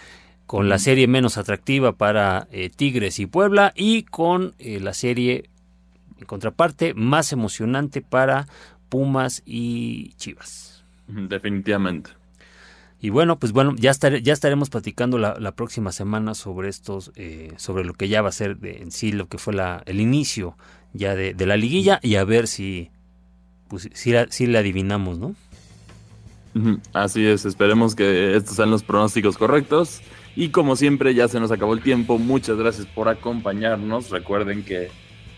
con 0.47 0.69
la 0.69 0.79
serie 0.79 1.07
menos 1.07 1.39
atractiva 1.39 1.93
para 1.93 2.49
Tigres 2.77 3.19
y 3.19 3.27
Puebla 3.27 3.73
y 3.75 4.03
con 4.03 4.55
la 4.59 4.93
serie 4.93 5.49
en 6.19 6.27
contraparte 6.27 6.93
más 6.95 7.33
emocionante 7.33 8.03
para 8.03 8.47
Pumas 8.91 9.43
y 9.47 10.13
Chivas. 10.17 10.85
Definitivamente. 11.09 12.11
Y 13.01 13.11
bueno, 13.11 13.39
pues 13.39 13.53
bueno, 13.53 13.75
ya, 13.77 13.93
ya 13.93 14.33
estaremos 14.33 14.71
platicando 14.71 15.19
la, 15.19 15.53
próxima 15.53 15.93
semana 15.93 16.35
sobre 16.35 16.71
estos, 16.71 17.13
eh, 17.17 17.53
sobre 17.57 17.85
lo 17.85 17.93
que 17.93 18.09
ya 18.09 18.23
va 18.23 18.31
a 18.31 18.33
ser 18.33 18.57
de, 18.57 18.79
en 18.79 18.91
sí 18.91 19.13
lo 19.13 19.29
que 19.29 19.37
fue 19.37 19.53
la, 19.53 19.83
el 19.85 20.01
inicio 20.01 20.57
ya 20.95 21.15
de, 21.15 21.35
la 21.45 21.59
liguilla 21.59 22.01
y 22.03 22.15
a 22.15 22.25
ver 22.25 22.47
si, 22.47 22.91
pues, 23.69 23.91
si, 23.93 24.13
la, 24.13 24.27
si 24.31 24.47
la 24.47 24.61
adivinamos, 24.61 25.19
¿no? 25.19 25.35
Así 26.93 27.27
es, 27.27 27.45
esperemos 27.45 27.95
que 27.95 28.37
estos 28.37 28.57
sean 28.57 28.71
los 28.71 28.83
pronósticos 28.83 29.37
correctos. 29.37 30.01
Y 30.37 30.49
como 30.49 30.77
siempre, 30.77 31.15
ya 31.15 31.29
se 31.29 31.39
nos 31.39 31.53
acabó 31.53 31.75
el 31.75 31.83
tiempo. 31.83 32.19
Muchas 32.19 32.57
gracias 32.57 32.87
por 32.87 33.09
acompañarnos. 33.09 34.11
Recuerden 34.11 34.65
que 34.65 34.91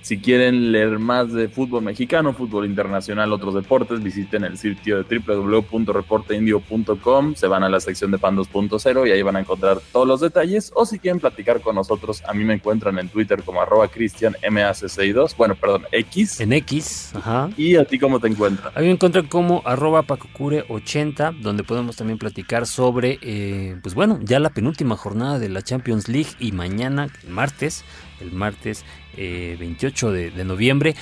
si 0.06 0.18
quieren 0.18 0.70
leer 0.70 1.00
más 1.00 1.32
de 1.32 1.48
fútbol 1.48 1.82
mexicano, 1.82 2.32
fútbol 2.32 2.64
internacional, 2.64 3.32
otros 3.32 3.54
deportes, 3.54 4.00
visiten 4.00 4.44
el 4.44 4.56
sitio 4.56 5.02
de 5.02 5.18
www.reporteindio.com, 5.18 7.34
se 7.34 7.48
van 7.48 7.64
a 7.64 7.68
la 7.68 7.80
sección 7.80 8.12
de 8.12 8.18
Pan 8.18 8.36
2.0 8.36 9.08
y 9.08 9.10
ahí 9.10 9.22
van 9.22 9.34
a 9.34 9.40
encontrar 9.40 9.80
todos 9.90 10.06
los 10.06 10.20
detalles. 10.20 10.70
O 10.76 10.86
si 10.86 11.00
quieren 11.00 11.18
platicar 11.18 11.60
con 11.60 11.74
nosotros, 11.74 12.22
a 12.24 12.34
mí 12.34 12.44
me 12.44 12.54
encuentran 12.54 13.00
en 13.00 13.08
Twitter 13.08 13.42
como 13.42 13.60
arroba 13.60 13.90
cristianmac62, 13.90 15.36
bueno, 15.36 15.56
perdón, 15.56 15.86
X. 15.90 16.38
En 16.38 16.52
X, 16.52 17.10
ajá. 17.12 17.50
¿Y 17.56 17.74
a 17.74 17.84
ti 17.84 17.98
cómo 17.98 18.20
te 18.20 18.28
encuentran? 18.28 18.70
A 18.76 18.78
mí 18.78 18.86
me 18.86 18.92
encuentran 18.92 19.26
como 19.26 19.62
arroba 19.64 20.04
pacocure80, 20.04 21.40
donde 21.40 21.64
podemos 21.64 21.96
también 21.96 22.18
platicar 22.18 22.68
sobre, 22.68 23.18
eh, 23.22 23.76
pues 23.82 23.96
bueno, 23.96 24.20
ya 24.22 24.38
la 24.38 24.50
penúltima 24.50 24.96
jornada 24.96 25.40
de 25.40 25.48
la 25.48 25.62
Champions 25.62 26.06
League 26.06 26.30
y 26.38 26.52
mañana, 26.52 27.08
martes, 27.28 27.84
el 28.20 28.30
martes 28.32 28.84
28 29.16 29.95
de, 30.04 30.44
noviembre. 30.44 30.94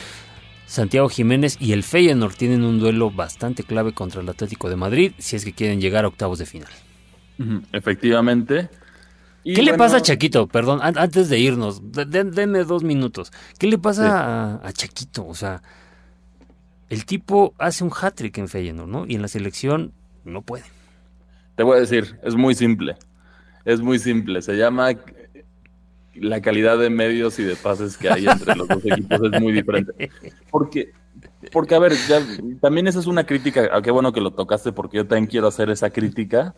Santiago 0.67 1.09
Jiménez 1.09 1.57
y 1.61 1.73
el 1.73 1.83
Feyenoord 1.83 2.35
tienen 2.35 2.65
un 2.65 2.79
duelo 2.79 3.11
bastante 3.11 3.65
clave 3.65 3.93
contra 3.93 4.23
el 4.23 4.29
Atlético 4.29 4.71
de 4.71 4.77
Madrid 4.77 5.13
si 5.19 5.37
es 5.37 5.45
que 5.45 5.53
quieren 5.53 5.81
llegar 5.81 6.05
a 6.05 6.09
octavos 6.09 6.39
de 6.39 6.47
final. 6.47 6.71
Efectivamente. 7.73 8.71
¿Qué 9.45 9.63
le 9.63 9.75
pasa 9.75 9.99
a 9.99 10.01
Chaquito? 10.01 10.47
Perdón, 10.47 10.81
antes 10.83 11.29
de 11.29 11.39
irnos, 11.39 11.83
denme 11.93 12.65
dos 12.65 12.83
minutos. 12.83 13.31
¿Qué 13.59 13.67
le 13.67 13.77
pasa 13.77 14.61
a, 14.65 14.73
Chaquito? 14.73 15.27
O 15.27 15.35
sea, 15.35 15.63
el 16.89 17.05
tipo 17.05 17.55
hace 17.59 17.85
un 17.85 17.91
hat-trick 17.91 18.39
en 18.39 18.49
Feyenoord, 18.49 18.89
¿no? 18.89 19.05
Y 19.07 19.17
en 19.17 19.23
la 19.23 19.29
selección 19.29 19.93
no 20.25 20.41
puede. 20.41 20.65
Te 21.57 21.63
voy 21.63 21.77
a 21.77 21.81
decir, 21.81 22.19
es 22.23 22.35
muy 22.37 22.55
simple. 22.55 22.97
Es 23.65 23.81
muy 23.81 23.99
simple. 23.99 24.41
Se 24.41 24.57
llama 24.57 24.91
la 26.15 26.41
calidad 26.41 26.79
de 26.79 26.91
medios 26.91 27.39
y 27.39 27.45
de 27.45 27.57
pases 27.57 27.97
que 27.97 28.09
hay 28.09 28.27
entre 28.27 28.55
los 28.57 28.69
dos 28.69 28.85
equipos 28.85 29.21
es 29.33 29.41
muy 29.41 29.53
diferente. 29.53 30.11
Porque, 30.51 30.93
porque 31.53 31.75
a 31.75 31.79
ver, 31.79 31.93
también 32.61 32.87
esa 32.87 32.99
es 32.99 33.07
una 33.07 33.25
crítica, 33.25 33.69
ah, 33.73 33.83
qué 33.83 33.91
bueno 33.91 34.13
que 34.13 34.21
lo 34.21 34.33
tocaste 34.33 34.73
porque 34.73 34.99
yo 34.99 35.07
también 35.07 35.27
quiero 35.27 35.49
hacer 35.49 35.71
esa 35.71 35.91
crítica. 35.91 36.55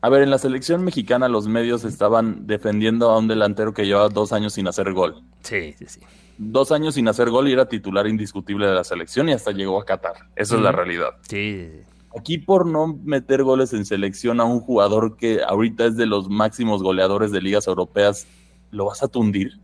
A 0.00 0.08
ver, 0.08 0.22
en 0.22 0.30
la 0.30 0.38
selección 0.38 0.82
mexicana 0.82 1.28
los 1.28 1.46
medios 1.46 1.84
estaban 1.84 2.46
defendiendo 2.46 3.10
a 3.10 3.18
un 3.18 3.28
delantero 3.28 3.72
que 3.72 3.86
llevaba 3.86 4.08
dos 4.08 4.32
años 4.32 4.54
sin 4.54 4.66
hacer 4.66 4.92
gol. 4.92 5.22
Sí, 5.42 5.74
sí, 5.78 5.86
sí. 5.86 6.00
Dos 6.38 6.72
años 6.72 6.94
sin 6.94 7.06
hacer 7.06 7.30
gol 7.30 7.48
y 7.48 7.52
era 7.52 7.68
titular 7.68 8.08
indiscutible 8.08 8.66
de 8.66 8.74
la 8.74 8.82
selección 8.82 9.28
y 9.28 9.32
hasta 9.32 9.52
llegó 9.52 9.80
a 9.80 9.84
Qatar. 9.84 10.14
Esa 10.34 10.56
es 10.56 10.60
la 10.62 10.72
realidad. 10.72 11.10
Sí. 11.28 11.82
Aquí 12.18 12.38
por 12.38 12.66
no 12.66 12.98
meter 13.04 13.42
goles 13.42 13.72
en 13.72 13.86
selección 13.86 14.40
a 14.40 14.44
un 14.44 14.60
jugador 14.60 15.16
que 15.16 15.42
ahorita 15.42 15.86
es 15.86 15.96
de 15.96 16.06
los 16.06 16.28
máximos 16.28 16.82
goleadores 16.82 17.32
de 17.32 17.40
ligas 17.40 17.66
europeas, 17.66 18.26
¿lo 18.70 18.86
vas 18.86 19.02
a 19.02 19.08
tundir? 19.08 19.60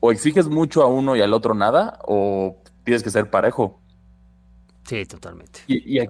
O 0.00 0.10
exiges 0.10 0.48
mucho 0.48 0.82
a 0.82 0.86
uno 0.86 1.14
y 1.14 1.20
al 1.20 1.32
otro 1.32 1.54
nada, 1.54 1.98
o 2.06 2.56
tienes 2.84 3.02
que 3.02 3.10
ser 3.10 3.30
parejo. 3.30 3.80
Sí, 4.84 5.06
totalmente. 5.06 5.60
Y, 5.68 6.00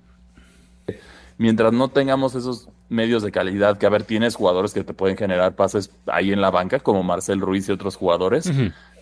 mientras 1.36 1.72
no 1.72 1.88
tengamos 1.88 2.34
esos 2.34 2.68
medios 2.88 3.22
de 3.22 3.32
calidad, 3.32 3.76
que 3.76 3.86
a 3.86 3.90
ver, 3.90 4.04
tienes 4.04 4.36
jugadores 4.36 4.72
que 4.72 4.84
te 4.84 4.94
pueden 4.94 5.16
generar 5.16 5.54
pases 5.54 5.90
ahí 6.06 6.32
en 6.32 6.40
la 6.40 6.50
banca, 6.50 6.80
como 6.80 7.02
Marcel 7.02 7.40
Ruiz 7.40 7.68
y 7.68 7.72
otros 7.72 7.96
jugadores, 7.96 8.50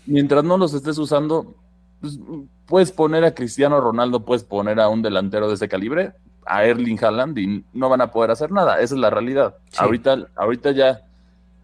mientras 0.07 0.43
no 0.43 0.57
los 0.57 0.75
estés 0.75 0.99
usando, 0.99 1.55
pues, 2.01 2.19
puedes 2.67 2.93
poner 2.93 3.25
a 3.25 3.35
Cristiano 3.35 3.81
Ronaldo, 3.81 4.25
puedes 4.25 4.45
poner 4.45 4.81
a 4.81 4.89
un 4.89 5.03
delantero 5.03 5.49
de 5.49 5.55
ese 5.55 5.69
calibre, 5.69 6.13
a 6.47 6.65
Erling 6.65 7.03
Haaland 7.03 7.39
y 7.39 7.65
no 7.73 7.89
van 7.89 8.01
a 8.01 8.11
poder 8.11 8.31
hacer 8.31 8.51
nada. 8.51 8.81
Esa 8.81 8.95
es 8.95 9.01
la 9.01 9.11
realidad. 9.11 9.57
Ahorita, 9.77 10.29
ahorita 10.37 10.73
ya 10.73 11.03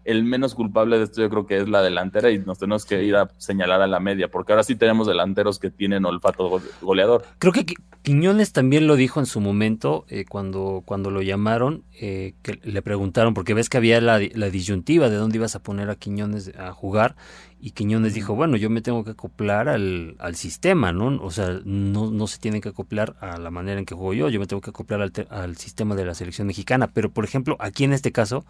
el 0.07 0.23
menos 0.23 0.55
culpable 0.55 0.97
de 0.97 1.03
esto 1.03 1.21
yo 1.21 1.29
creo 1.29 1.45
que 1.45 1.57
es 1.57 1.67
la 1.67 1.81
delantera 1.81 2.31
y 2.31 2.39
nos 2.39 2.57
tenemos 2.57 2.85
que 2.85 3.03
ir 3.03 3.15
a 3.17 3.29
señalar 3.37 3.81
a 3.81 3.87
la 3.87 3.99
media, 3.99 4.29
porque 4.29 4.53
ahora 4.53 4.63
sí 4.63 4.75
tenemos 4.75 5.05
delanteros 5.05 5.59
que 5.59 5.69
tienen 5.69 6.05
olfato 6.05 6.61
goleador. 6.81 7.25
Creo 7.39 7.51
que 7.51 7.65
Quiñones 8.03 8.53
también 8.53 8.87
lo 8.87 8.95
dijo 8.95 9.19
en 9.19 9.25
su 9.25 9.41
momento 9.41 10.05
eh, 10.07 10.23
cuando, 10.23 10.81
cuando 10.85 11.11
lo 11.11 11.21
llamaron, 11.21 11.83
eh, 11.99 12.35
que 12.41 12.57
le 12.63 12.81
preguntaron, 12.81 13.33
porque 13.33 13.53
ves 13.53 13.67
que 13.67 13.75
había 13.75 13.99
la, 13.99 14.17
disyuntiva 14.17 15.09
de 15.09 15.17
dónde 15.17 15.39
ibas 15.39 15.55
a 15.55 15.61
poner 15.61 15.89
a 15.89 15.95
Quiñones 15.95 16.53
a 16.57 16.71
jugar, 16.71 17.17
y 17.59 17.71
Quiñones 17.71 18.13
dijo, 18.13 18.33
bueno, 18.33 18.55
yo 18.55 18.69
me 18.69 18.81
tengo 18.81 19.03
que 19.03 19.11
acoplar 19.11 19.67
al, 19.67 20.15
sistema, 20.35 20.93
¿no? 20.93 21.21
O 21.21 21.31
sea, 21.31 21.59
no, 21.65 22.09
no 22.09 22.27
se 22.27 22.39
tiene 22.39 22.61
que 22.61 22.69
acoplar 22.69 23.17
a 23.19 23.37
la 23.39 23.51
manera 23.51 23.77
en 23.77 23.85
que 23.85 23.93
juego 23.93 24.13
yo, 24.13 24.29
yo 24.29 24.39
me 24.39 24.47
tengo 24.47 24.61
que 24.61 24.69
acoplar 24.69 25.01
al, 25.01 25.57
sistema 25.57 25.93
de 25.93 26.05
la 26.05 26.13
selección 26.13 26.47
mexicana, 26.47 26.87
pero 26.87 27.11
por 27.11 27.25
ejemplo, 27.25 27.57
aquí 27.59 27.83
en 27.83 27.91
este 27.91 28.13
caso, 28.13 28.45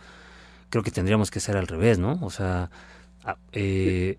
creo 0.69 0.83
que 0.83 0.91
tendríamos 0.91 1.31
que 1.31 1.39
ser 1.39 1.57
al 1.57 1.67
revés, 1.67 1.99
¿no? 1.99 2.19
O 2.21 2.29
sea, 2.29 2.69
eh, 3.51 4.17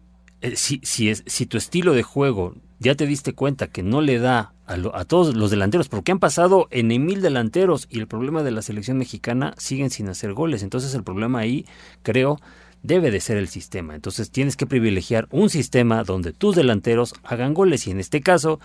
si, 0.55 0.81
si, 0.83 1.11
es, 1.11 1.25
si 1.27 1.47
tu 1.47 1.57
estilo 1.57 1.95
de 1.95 2.03
juego 2.03 2.55
ya 2.81 2.95
te 2.95 3.07
diste 3.07 3.35
cuenta 3.35 3.69
que 3.69 3.83
no 3.83 4.01
le 4.01 4.19
da 4.19 4.53
a, 4.67 5.05
todos 5.05 5.35
los 5.35 5.51
delanteros, 5.51 5.89
porque 5.89 6.13
han 6.13 6.19
pasado 6.19 6.69
en 6.71 6.89
mil 7.05 7.23
delanteros 7.23 7.89
y 7.91 7.99
el 7.99 8.07
problema 8.07 8.43
de 8.43 8.51
la 8.51 8.63
selección 8.63 8.99
mexicana 8.99 9.55
siguen 9.57 9.91
sin 9.91 10.09
hacer 10.09 10.33
goles. 10.35 10.63
Entonces 10.63 10.95
el 10.95 11.03
problema 11.03 11.41
ahí, 11.41 11.67
creo, 12.03 12.39
debe 12.83 13.11
de 13.11 13.21
ser 13.21 13.37
el 13.37 13.49
sistema. 13.49 13.95
Entonces 13.95 14.31
tienes 14.31 14.57
que 14.57 14.67
privilegiar 14.67 15.27
un 15.31 15.51
sistema 15.51 16.05
donde 16.05 16.33
tus 16.33 16.55
delanteros 16.55 17.15
hagan 17.25 17.55
goles 17.55 17.87
y 17.87 17.91
en 17.91 17.99
este 17.99 18.21
caso, 18.21 18.61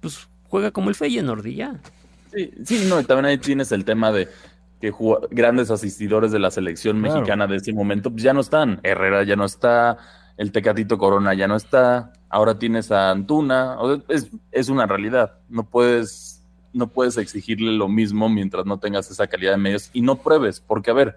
pues 0.00 0.28
juega 0.44 0.70
como 0.70 0.90
el 0.90 0.94
Feyenoord 0.94 1.46
y 1.46 1.56
ya. 1.56 1.80
Sí, 2.32 2.50
sí, 2.64 2.84
no, 2.86 3.00
y 3.00 3.04
también 3.04 3.26
ahí 3.26 3.38
tienes 3.38 3.72
el 3.72 3.84
tema 3.84 4.12
de 4.12 4.28
que 4.80 4.92
grandes 5.30 5.70
asistidores 5.70 6.32
de 6.32 6.38
la 6.38 6.50
selección 6.50 7.00
mexicana 7.00 7.46
de 7.46 7.56
ese 7.56 7.72
momento 7.72 8.10
pues 8.10 8.22
ya 8.22 8.32
no 8.32 8.40
están. 8.40 8.80
Herrera 8.82 9.22
ya 9.24 9.36
no 9.36 9.44
está, 9.44 9.98
el 10.36 10.52
Tecatito 10.52 10.98
Corona 10.98 11.34
ya 11.34 11.48
no 11.48 11.56
está, 11.56 12.12
ahora 12.28 12.58
tienes 12.58 12.92
a 12.92 13.10
Antuna, 13.10 13.76
es, 14.08 14.30
es 14.52 14.68
una 14.68 14.86
realidad, 14.86 15.38
no 15.48 15.64
puedes, 15.64 16.42
no 16.72 16.88
puedes 16.88 17.16
exigirle 17.16 17.72
lo 17.72 17.88
mismo 17.88 18.28
mientras 18.28 18.66
no 18.66 18.78
tengas 18.78 19.10
esa 19.10 19.26
calidad 19.26 19.52
de 19.52 19.58
medios 19.58 19.90
y 19.92 20.02
no 20.02 20.16
pruebes, 20.16 20.60
porque 20.60 20.90
a 20.90 20.94
ver, 20.94 21.16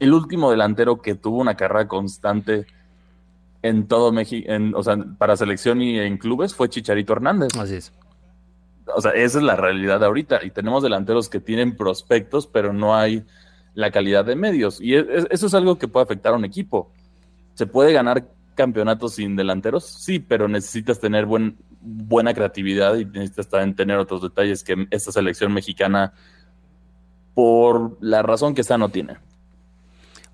el 0.00 0.12
último 0.12 0.50
delantero 0.50 1.00
que 1.00 1.14
tuvo 1.14 1.38
una 1.38 1.56
carrera 1.56 1.86
constante 1.86 2.66
en 3.62 3.86
todo 3.86 4.10
México, 4.10 4.50
o 4.74 4.82
sea, 4.82 4.96
para 5.18 5.36
selección 5.36 5.82
y 5.82 5.98
en 5.98 6.16
clubes 6.16 6.54
fue 6.54 6.70
Chicharito 6.70 7.12
Hernández. 7.12 7.54
Así 7.56 7.76
es. 7.76 7.92
O 8.94 9.00
sea, 9.00 9.12
esa 9.12 9.38
es 9.38 9.44
la 9.44 9.56
realidad 9.56 10.02
ahorita. 10.04 10.40
Y 10.44 10.50
tenemos 10.50 10.82
delanteros 10.82 11.28
que 11.28 11.40
tienen 11.40 11.76
prospectos, 11.76 12.46
pero 12.46 12.72
no 12.72 12.96
hay 12.96 13.24
la 13.74 13.90
calidad 13.90 14.24
de 14.24 14.36
medios. 14.36 14.80
Y 14.80 14.94
eso 14.94 15.46
es 15.46 15.54
algo 15.54 15.78
que 15.78 15.88
puede 15.88 16.04
afectar 16.04 16.32
a 16.32 16.36
un 16.36 16.44
equipo. 16.44 16.92
Se 17.54 17.66
puede 17.66 17.92
ganar 17.92 18.26
campeonatos 18.54 19.14
sin 19.14 19.36
delanteros, 19.36 19.86
sí, 19.86 20.18
pero 20.18 20.48
necesitas 20.48 21.00
tener 21.00 21.24
buen, 21.24 21.56
buena 21.80 22.34
creatividad 22.34 22.96
y 22.96 23.04
necesitas 23.06 23.48
también 23.48 23.74
tener 23.74 23.96
otros 23.96 24.22
detalles 24.22 24.62
que 24.62 24.86
esta 24.90 25.12
selección 25.12 25.52
mexicana, 25.52 26.12
por 27.34 27.96
la 28.00 28.22
razón 28.22 28.54
que 28.54 28.60
está, 28.60 28.76
no 28.76 28.90
tiene. 28.90 29.16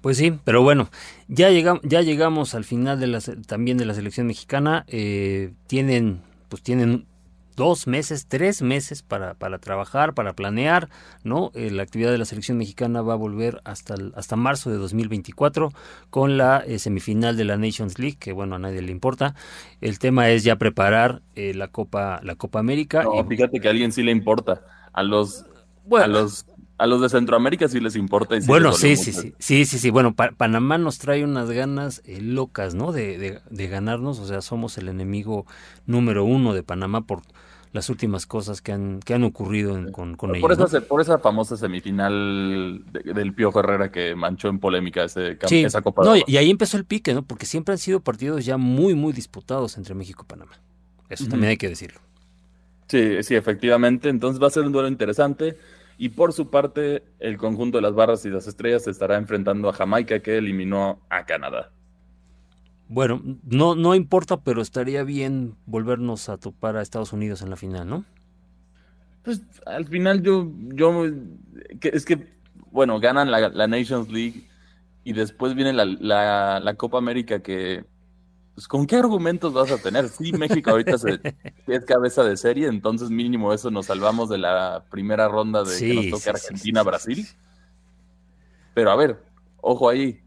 Pues 0.01 0.17
sí, 0.17 0.39
pero 0.45 0.63
bueno, 0.63 0.89
ya, 1.29 1.51
llegamos, 1.51 1.83
ya 1.85 2.01
llegamos 2.01 2.55
al 2.55 2.65
final 2.65 2.99
de 3.01 3.07
la, 3.07 3.21
también 3.47 3.77
de 3.79 3.87
la 3.87 3.95
selección 3.95 4.27
mexicana. 4.27 4.85
Eh, 4.89 5.53
tienen, 5.67 6.23
pues 6.49 6.63
tienen 6.63 7.07
dos 7.57 7.87
meses, 7.87 8.27
tres 8.29 8.63
meses 8.63 9.03
para, 9.03 9.35
para 9.35 9.59
trabajar, 9.59 10.15
para 10.15 10.35
planear, 10.35 10.89
¿no? 11.25 11.51
Eh, 11.55 11.71
la 11.71 11.83
actividad 11.83 12.13
de 12.13 12.19
la 12.19 12.27
selección 12.27 12.59
mexicana 12.59 13.03
va 13.03 13.15
a 13.15 13.17
volver 13.17 13.61
hasta, 13.65 13.95
hasta 14.15 14.37
marzo 14.37 14.71
de 14.71 14.77
2024 14.77 15.73
con 16.11 16.37
la 16.37 16.59
eh, 16.59 16.79
semifinal 16.79 17.37
de 17.37 17.45
la 17.45 17.57
Nations 17.57 17.99
League, 17.99 18.19
que 18.21 18.33
bueno, 18.33 18.57
a 18.57 18.59
nadie 18.59 18.83
le 18.83 18.93
importa. 18.93 19.35
El 19.81 19.99
tema 19.99 20.31
es 20.31 20.45
ya 20.45 20.57
preparar 20.57 21.23
eh, 21.35 21.55
la 21.55 21.69
Copa 21.69 22.21
la 22.23 22.37
Copa 22.37 22.61
América. 22.61 23.03
No, 23.03 23.25
fíjate 23.27 23.59
que 23.59 23.69
a 23.69 23.71
alguien 23.71 23.91
sí 23.91 24.03
le 24.03 24.13
importa. 24.13 24.63
A 24.93 25.03
los, 25.03 25.47
a 25.91 26.07
los 26.07 26.47
a 26.79 26.87
los 26.87 27.01
de 27.01 27.09
Centroamérica 27.09 27.69
sí 27.69 27.81
les 27.81 27.97
importa. 27.97 28.37
bueno, 28.47 28.73
sí, 28.73 28.97
sí, 28.97 29.13
sí, 29.13 29.35
sí, 29.39 29.65
sí, 29.65 29.79
sí. 29.79 29.91
Bueno, 29.91 30.15
Panamá 30.15 30.77
nos 30.77 30.99
trae 30.99 31.25
unas 31.25 31.51
ganas 31.51 32.03
locas, 32.07 32.75
¿no? 32.75 32.93
De, 32.93 33.17
de, 33.17 33.41
de, 33.49 33.69
ganarnos. 33.69 34.19
O 34.19 34.27
sea, 34.27 34.43
somos 34.43 34.77
el 34.77 34.89
enemigo 34.89 35.47
número 35.87 36.25
uno 36.25 36.53
de 36.53 36.63
Panamá 36.63 37.01
por 37.01 37.23
las 37.77 37.89
últimas 37.91 38.27
cosas 38.27 38.61
que 38.61 38.73
han, 38.73 38.99
que 39.01 39.15
han 39.15 39.23
ocurrido 39.23 39.75
con, 39.93 40.17
con 40.17 40.31
por 40.41 40.53
ellos. 40.53 40.75
Esa, 40.75 40.81
Por 40.81 41.01
esa 41.01 41.19
famosa 41.19 41.57
semifinal 41.57 42.83
del 42.93 43.33
Pío 43.35 43.53
Herrera 43.57 43.93
que 43.93 44.17
manchó 44.17 44.49
en 44.49 44.59
polémica 44.59 45.05
ese, 45.05 45.39
esa 45.49 45.83
Copa. 45.83 46.03
No, 46.05 46.15
y 46.17 46.37
ahí 46.37 46.51
empezó 46.51 46.77
el 46.77 46.85
pique, 46.85 47.15
¿no? 47.15 47.23
Porque 47.23 47.47
siempre 47.47 47.73
han 47.73 47.79
sido 47.79 48.01
partidos 48.01 48.45
ya 48.45 48.57
muy, 48.57 48.95
muy 48.95 49.13
disputados 49.13 49.77
entre 49.77 49.95
México 49.95 50.25
y 50.27 50.29
Panamá. 50.29 50.53
Eso 51.09 51.29
también 51.29 51.51
hay 51.51 51.57
que 51.57 51.69
decirlo. 51.69 52.01
Sí, 52.89 53.23
sí, 53.23 53.35
efectivamente. 53.35 54.09
Entonces 54.09 54.43
va 54.43 54.49
a 54.49 54.51
ser 54.51 54.65
un 54.65 54.73
duelo 54.73 54.89
interesante. 54.89 55.57
Y 55.99 56.11
por 56.11 56.33
su 56.33 56.51
parte, 56.51 57.05
el 57.21 57.37
conjunto 57.37 57.79
de 57.79 57.83
las 57.83 57.95
barras 57.95 58.25
y 58.27 58.31
las 58.31 58.47
estrellas 58.47 58.85
se 58.85 58.91
estará 58.91 59.17
enfrentando 59.17 59.69
a 59.69 59.73
Jamaica, 59.73 60.21
que 60.21 60.37
eliminó 60.37 61.01
a 61.09 61.25
Canadá. 61.25 61.71
Bueno, 62.89 63.21
no, 63.45 63.75
no 63.75 63.95
importa, 63.95 64.41
pero 64.41 64.63
estaría 64.63 65.03
bien 65.03 65.57
volvernos 65.67 66.29
a 66.29 66.39
topar 66.39 66.77
a 66.77 66.83
Estados 66.83 67.13
Unidos 67.13 67.43
en 67.43 67.51
la 67.51 67.57
final, 67.57 67.89
¿no? 67.89 68.05
Pues 69.25 69.43
al 69.67 69.87
final 69.87 70.23
yo, 70.23 70.49
yo, 70.69 71.05
es 71.83 72.05
que, 72.05 72.29
bueno, 72.71 73.01
ganan 73.01 73.31
la, 73.31 73.67
Nations 73.67 74.09
League 74.09 74.49
y 75.03 75.15
después 75.15 75.55
viene 75.57 75.73
la, 75.73 75.85
la, 75.85 76.75
Copa 76.77 76.99
América 76.99 77.41
que, 77.41 77.85
pues, 78.55 78.69
¿con 78.69 78.87
qué 78.87 78.95
argumentos 78.95 79.53
vas 79.53 79.73
a 79.73 79.79
tener? 79.79 80.09
Sí, 80.09 80.33
México 80.33 80.71
ahorita 80.71 80.93
es 81.67 81.85
cabeza 81.85 82.23
de 82.23 82.37
serie, 82.37 82.69
entonces 82.69 83.11
mínimo 83.11 83.53
eso 83.53 83.69
nos 83.73 83.87
salvamos 83.87 84.29
de 84.29 84.39
la 84.39 84.85
primera 84.93 85.27
ronda 85.27 85.65
de 85.65 85.77
que 85.77 85.95
nos 85.95 86.21
toque 86.21 86.31
Argentina-Brasil. 86.31 87.27
Pero 88.75 88.93
a 88.93 88.97
ver, 88.97 89.21
ojo 89.61 89.89
ahí, 89.89 90.21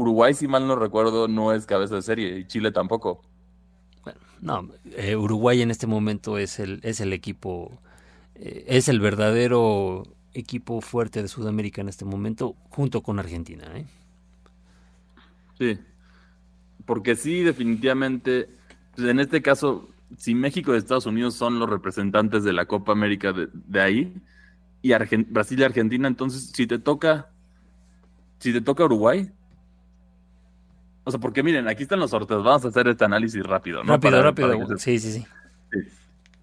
Uruguay, 0.00 0.32
si 0.32 0.48
mal 0.48 0.66
no 0.66 0.76
recuerdo, 0.76 1.28
no 1.28 1.52
es 1.52 1.66
cabeza 1.66 1.96
de 1.96 2.02
serie 2.02 2.38
y 2.38 2.46
Chile 2.46 2.72
tampoco. 2.72 3.20
Bueno, 4.02 4.18
no, 4.40 4.68
eh, 4.96 5.14
Uruguay 5.14 5.60
en 5.60 5.70
este 5.70 5.86
momento 5.86 6.38
es 6.38 6.58
el, 6.58 6.80
es 6.82 7.00
el 7.00 7.12
equipo, 7.12 7.78
eh, 8.34 8.64
es 8.66 8.88
el 8.88 8.98
verdadero 8.98 10.04
equipo 10.32 10.80
fuerte 10.80 11.20
de 11.20 11.28
Sudamérica 11.28 11.82
en 11.82 11.90
este 11.90 12.06
momento, 12.06 12.56
junto 12.70 13.02
con 13.02 13.18
Argentina. 13.18 13.64
¿eh? 13.74 13.84
Sí, 15.58 15.78
porque 16.86 17.14
sí, 17.14 17.42
definitivamente, 17.42 18.48
pues, 18.94 19.06
en 19.06 19.20
este 19.20 19.42
caso, 19.42 19.90
si 20.16 20.34
México 20.34 20.74
y 20.74 20.78
Estados 20.78 21.06
Unidos 21.06 21.34
son 21.34 21.58
los 21.58 21.68
representantes 21.68 22.42
de 22.42 22.54
la 22.54 22.64
Copa 22.64 22.92
América 22.92 23.34
de, 23.34 23.80
ahí, 23.80 24.14
y 24.80 24.92
Brasil 25.28 25.60
y 25.60 25.62
Argentina, 25.62 26.08
entonces 26.08 26.52
si 26.54 26.66
te 26.66 26.78
toca, 26.78 27.28
si 28.38 28.54
te 28.54 28.62
toca 28.62 28.86
Uruguay, 28.86 29.30
o 31.04 31.10
sea, 31.10 31.20
porque 31.20 31.42
miren, 31.42 31.68
aquí 31.68 31.84
están 31.84 32.00
los 32.00 32.10
sorteos. 32.10 32.44
Vamos 32.44 32.64
a 32.64 32.68
hacer 32.68 32.88
este 32.88 33.04
análisis 33.04 33.42
rápido, 33.42 33.82
¿no? 33.82 33.92
Rápido, 33.94 34.22
rápido. 34.22 34.78
sí, 34.78 34.98
sí, 34.98 35.12
sí, 35.12 35.26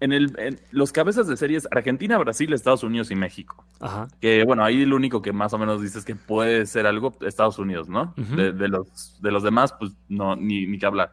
En, 0.00 0.12
el, 0.12 0.34
en 0.38 0.58
los 0.72 0.92
cabezas 0.92 1.28
de 1.28 1.36
series 1.36 1.68
Argentina, 1.70 2.18
Brasil, 2.18 2.52
Estados 2.52 2.82
Unidos 2.82 3.10
y 3.10 3.14
México. 3.14 3.64
Ajá. 3.80 4.08
Que 4.20 4.44
bueno, 4.44 4.64
ahí 4.64 4.84
lo 4.84 4.96
único 4.96 5.22
que 5.22 5.32
más 5.32 5.52
o 5.52 5.58
menos 5.58 5.80
dices 5.80 6.04
que 6.04 6.16
puede 6.16 6.66
ser 6.66 6.86
algo 6.86 7.16
Estados 7.20 7.58
Unidos, 7.58 7.88
¿no? 7.88 8.14
de, 8.16 8.68
los, 8.68 9.20
de 9.20 9.30
los 9.30 9.42
demás, 9.42 9.74
pues 9.78 9.92
no, 10.08 10.34
ni, 10.34 10.66
ni 10.66 10.78
que 10.78 10.86
hablar. 10.86 11.12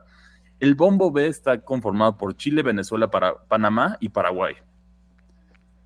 El 0.59 0.75
bombo 0.75 1.11
B 1.11 1.27
está 1.27 1.61
conformado 1.61 2.17
por 2.17 2.35
Chile, 2.35 2.63
Venezuela, 2.63 3.11
para, 3.11 3.35
Panamá 3.47 3.97
y 3.99 4.09
Paraguay. 4.09 4.55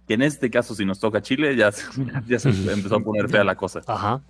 Que 0.07 0.13
en 0.13 0.21
este 0.21 0.49
caso, 0.49 0.73
si 0.73 0.85
nos 0.85 0.99
toca 0.99 1.21
Chile, 1.21 1.55
ya, 1.55 1.71
ya 2.27 2.39
se 2.39 2.49
empezó 2.49 2.95
a 2.95 2.99
poner 2.99 3.29
fea 3.29 3.43
la 3.43 3.55
cosa. 3.55 3.81
Ajá. 3.85 4.21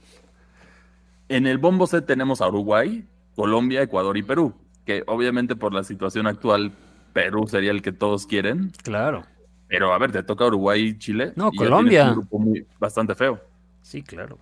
En 1.28 1.46
el 1.46 1.60
bombo 1.60 1.86
C 1.86 2.02
tenemos 2.02 2.42
a 2.42 2.48
Uruguay, 2.48 3.06
Colombia, 3.39 3.82
Ecuador 3.82 4.17
y 4.17 4.21
Perú, 4.21 4.54
que 4.86 5.02
obviamente 5.08 5.56
por 5.56 5.73
la 5.73 5.86
situación 5.86 6.28
actual, 6.28 6.73
Perú 7.13 7.47
sería 7.47 7.71
el 7.71 7.82
que 7.82 7.93
todos 7.93 8.28
quieren. 8.28 8.73
Claro. 8.84 9.23
Pero 9.69 9.93
a 9.93 9.97
ver, 9.97 10.12
te 10.12 10.23
toca 10.23 10.45
Uruguay 10.45 10.88
y 10.88 10.97
Chile. 10.97 11.32
No, 11.38 11.49
Colombia. 11.54 12.08
un 12.08 12.12
grupo 12.15 12.38
muy, 12.38 12.67
bastante 12.78 13.15
feo. 13.15 13.39
Sí, 13.82 14.04
claro. 14.04 14.38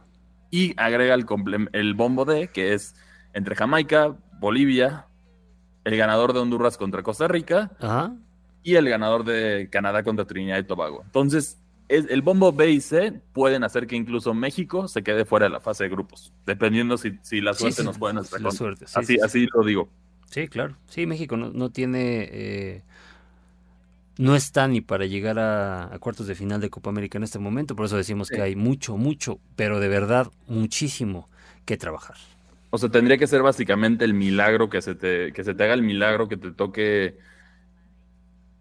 Y 0.49 0.73
agrega 0.81 1.13
el, 1.13 1.27
el 1.73 1.93
bombo 1.93 2.25
D, 2.25 2.47
que 2.47 2.73
es 2.73 2.95
entre 3.33 3.55
Jamaica, 3.55 4.15
Bolivia, 4.39 5.05
el 5.83 5.95
ganador 5.95 6.33
de 6.33 6.39
Honduras 6.39 6.75
contra 6.75 7.03
Costa 7.03 7.27
Rica 7.27 8.17
y 8.63 8.77
el 8.77 8.89
ganador 8.89 9.25
de 9.25 9.69
Canadá 9.71 10.01
contra 10.01 10.25
Trinidad 10.25 10.57
y 10.57 10.63
Tobago. 10.63 11.03
Entonces, 11.05 11.61
el 11.89 12.21
bombo 12.21 12.51
B 12.51 12.71
y 12.71 12.81
C 12.81 13.13
pueden 13.33 13.63
hacer 13.63 13.87
que 13.87 13.95
incluso 13.95 14.33
México 14.33 14.87
se 14.87 15.03
quede 15.03 15.25
fuera 15.25 15.45
de 15.45 15.51
la 15.51 15.61
fase 15.61 15.85
de 15.85 15.89
grupos, 15.89 16.33
dependiendo 16.45 16.97
si, 16.97 17.11
la 17.41 17.53
suerte 17.53 17.83
nos 17.83 17.97
puede 17.97 18.13
nuestra 18.13 18.39
la 18.39 18.51
suerte, 18.51 18.85
así, 18.93 19.17
así 19.23 19.47
lo 19.53 19.63
digo. 19.63 19.89
Sí, 20.29 20.47
claro. 20.47 20.75
Sí, 20.87 21.05
México 21.05 21.37
no, 21.37 21.69
tiene... 21.69 22.29
Eh, 22.31 22.83
no 24.17 24.35
está 24.35 24.67
ni 24.67 24.81
para 24.81 25.05
llegar 25.05 25.39
a, 25.39 25.95
cuartos 25.99 26.27
de 26.27 26.35
final 26.35 26.59
de 26.59 26.69
Copa 26.69 26.89
América 26.89 27.17
en 27.17 27.23
este 27.23 27.39
momento, 27.39 27.75
por 27.75 27.85
eso 27.85 27.95
decimos 27.95 28.29
que 28.29 28.41
hay 28.41 28.55
mucho, 28.55 28.97
mucho, 28.97 29.39
pero 29.55 29.79
de 29.79 29.87
verdad 29.87 30.31
muchísimo 30.47 31.29
que 31.65 31.77
trabajar. 31.77 32.17
O 32.71 32.77
sea, 32.77 32.89
tendría 32.89 33.17
que 33.17 33.27
ser 33.27 33.43
básicamente 33.43 34.03
el 34.03 34.13
milagro 34.13 34.69
que 34.69 34.81
se 34.81 34.95
te, 34.95 35.31
que 35.31 35.43
se 35.43 35.53
te 35.53 35.63
haga 35.63 35.73
el 35.73 35.83
milagro 35.83 36.27
que 36.27 36.35
te 36.35 36.51
toque 36.51 37.17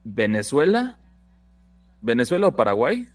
Venezuela 0.04 0.98
Venezuela 2.00 2.48
o 2.48 2.56
Paraguay. 2.56 3.08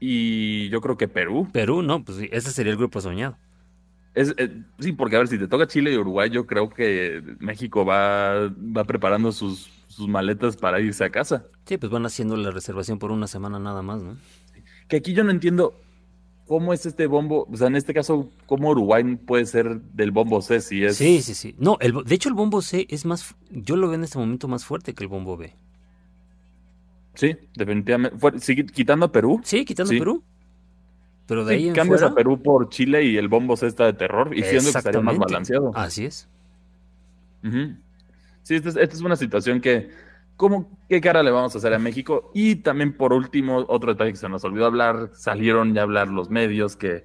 Y 0.00 0.68
yo 0.68 0.80
creo 0.80 0.96
que 0.96 1.08
Perú. 1.08 1.48
Perú, 1.52 1.82
no, 1.82 2.04
pues 2.04 2.18
ese 2.30 2.50
sería 2.50 2.72
el 2.72 2.78
grupo 2.78 3.00
soñado. 3.00 3.36
Es, 4.14 4.34
eh, 4.36 4.62
sí, 4.78 4.92
porque 4.92 5.16
a 5.16 5.20
ver, 5.20 5.28
si 5.28 5.38
te 5.38 5.48
toca 5.48 5.66
Chile 5.66 5.92
y 5.92 5.96
Uruguay, 5.96 6.28
yo 6.28 6.46
creo 6.46 6.68
que 6.68 7.22
México 7.38 7.84
va, 7.84 8.48
va 8.48 8.84
preparando 8.84 9.32
sus, 9.32 9.70
sus 9.88 10.08
maletas 10.08 10.56
para 10.56 10.80
irse 10.80 11.04
a 11.04 11.10
casa. 11.10 11.46
Sí, 11.66 11.78
pues 11.78 11.90
van 11.90 12.04
haciendo 12.04 12.36
la 12.36 12.50
reservación 12.50 12.98
por 12.98 13.10
una 13.10 13.26
semana 13.26 13.58
nada 13.58 13.82
más, 13.82 14.02
¿no? 14.02 14.16
Que 14.88 14.96
aquí 14.96 15.14
yo 15.14 15.24
no 15.24 15.30
entiendo 15.30 15.74
cómo 16.46 16.74
es 16.74 16.84
este 16.84 17.06
bombo, 17.06 17.46
o 17.50 17.56
sea, 17.56 17.68
en 17.68 17.76
este 17.76 17.94
caso, 17.94 18.30
cómo 18.46 18.70
Uruguay 18.70 19.16
puede 19.16 19.46
ser 19.46 19.80
del 19.80 20.10
bombo 20.10 20.42
C 20.42 20.60
si 20.60 20.84
es... 20.84 20.96
Sí, 20.96 21.22
sí, 21.22 21.34
sí. 21.34 21.54
No, 21.58 21.78
el, 21.80 21.94
de 22.04 22.14
hecho 22.14 22.28
el 22.28 22.34
bombo 22.34 22.60
C 22.60 22.86
es 22.90 23.06
más, 23.06 23.34
yo 23.50 23.76
lo 23.76 23.86
veo 23.86 23.94
en 23.94 24.04
este 24.04 24.18
momento 24.18 24.48
más 24.48 24.64
fuerte 24.64 24.92
que 24.92 25.04
el 25.04 25.08
bombo 25.08 25.36
B. 25.36 25.54
Sí, 27.14 27.36
definitivamente. 27.54 28.16
Fue- 28.18 28.38
sigue- 28.40 28.66
quitando 28.66 29.06
a 29.06 29.12
Perú. 29.12 29.40
Sí, 29.44 29.64
quitando 29.64 29.90
Sí. 29.92 29.98
Perú. 29.98 30.22
Pero 31.26 31.44
de 31.44 31.56
Sí, 31.56 31.62
ahí 31.62 31.68
en 31.68 31.74
cambias 31.74 32.00
fuera, 32.00 32.12
a 32.12 32.16
Perú 32.16 32.42
por 32.42 32.68
Chile 32.68 33.04
y 33.04 33.16
el 33.16 33.28
bombo 33.28 33.56
C 33.56 33.66
está 33.66 33.84
de 33.86 33.92
terror, 33.92 34.36
y 34.36 34.42
siendo 34.42 34.72
que 34.72 34.78
estaría 34.78 35.00
más 35.00 35.18
balanceado. 35.18 35.70
Así 35.74 36.04
es. 36.06 36.28
Sí, 38.42 38.54
esta 38.56 38.68
es, 38.70 38.76
esta 38.76 38.96
es 38.96 39.00
una 39.02 39.16
situación 39.16 39.60
que, 39.60 39.90
¿cómo, 40.36 40.70
¿qué 40.88 41.00
cara 41.00 41.22
le 41.22 41.30
vamos 41.30 41.54
a 41.54 41.58
hacer 41.58 41.72
a 41.74 41.78
México? 41.78 42.30
Y 42.34 42.56
también, 42.56 42.92
por 42.96 43.12
último, 43.12 43.64
otro 43.68 43.92
detalle 43.92 44.12
que 44.12 44.16
se 44.18 44.28
nos 44.28 44.44
olvidó 44.44 44.66
hablar, 44.66 45.10
salieron 45.14 45.74
ya 45.74 45.80
a 45.82 45.84
hablar 45.84 46.08
los 46.08 46.28
medios 46.30 46.76
que, 46.76 47.04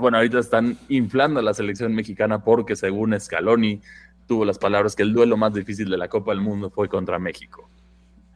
bueno, 0.00 0.16
ahorita 0.18 0.38
están 0.38 0.78
inflando 0.88 1.40
a 1.40 1.42
la 1.42 1.54
selección 1.54 1.94
mexicana 1.94 2.42
porque, 2.44 2.76
según 2.76 3.18
Scaloni, 3.18 3.80
tuvo 4.26 4.44
las 4.46 4.58
palabras 4.58 4.96
que 4.96 5.02
el 5.02 5.12
duelo 5.12 5.36
más 5.36 5.52
difícil 5.52 5.90
de 5.90 5.98
la 5.98 6.08
Copa 6.08 6.32
del 6.32 6.40
Mundo 6.40 6.70
fue 6.70 6.88
contra 6.88 7.18
México. 7.18 7.68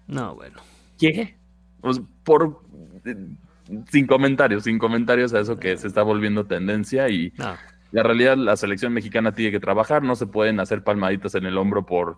No, 0.07 0.35
bueno. 0.35 0.59
¿Qué? 0.99 1.37
Pues, 1.81 2.01
por... 2.25 2.61
Sin 3.91 4.07
comentarios, 4.07 4.65
sin 4.65 4.79
comentarios 4.79 5.35
a 5.35 5.41
eso 5.41 5.59
que 5.59 5.77
se 5.77 5.87
está 5.89 6.03
volviendo 6.03 6.47
tendencia 6.47 7.09
y 7.11 7.33
No. 7.37 7.55
la 7.93 8.03
realidad, 8.03 8.37
la 8.39 8.57
selección 8.57 8.93
mexicana 8.95 9.33
tiene 9.33 9.51
que 9.53 9.61
trabajar, 9.61 10.03
no 10.03 10.17
se 10.17 10.27
pueden 10.27 10.59
hacer 10.59 10.83
palmaditas 10.83 11.35
en 11.35 11.45
el 11.45 11.59
hombro 11.59 11.85
por, 11.85 12.17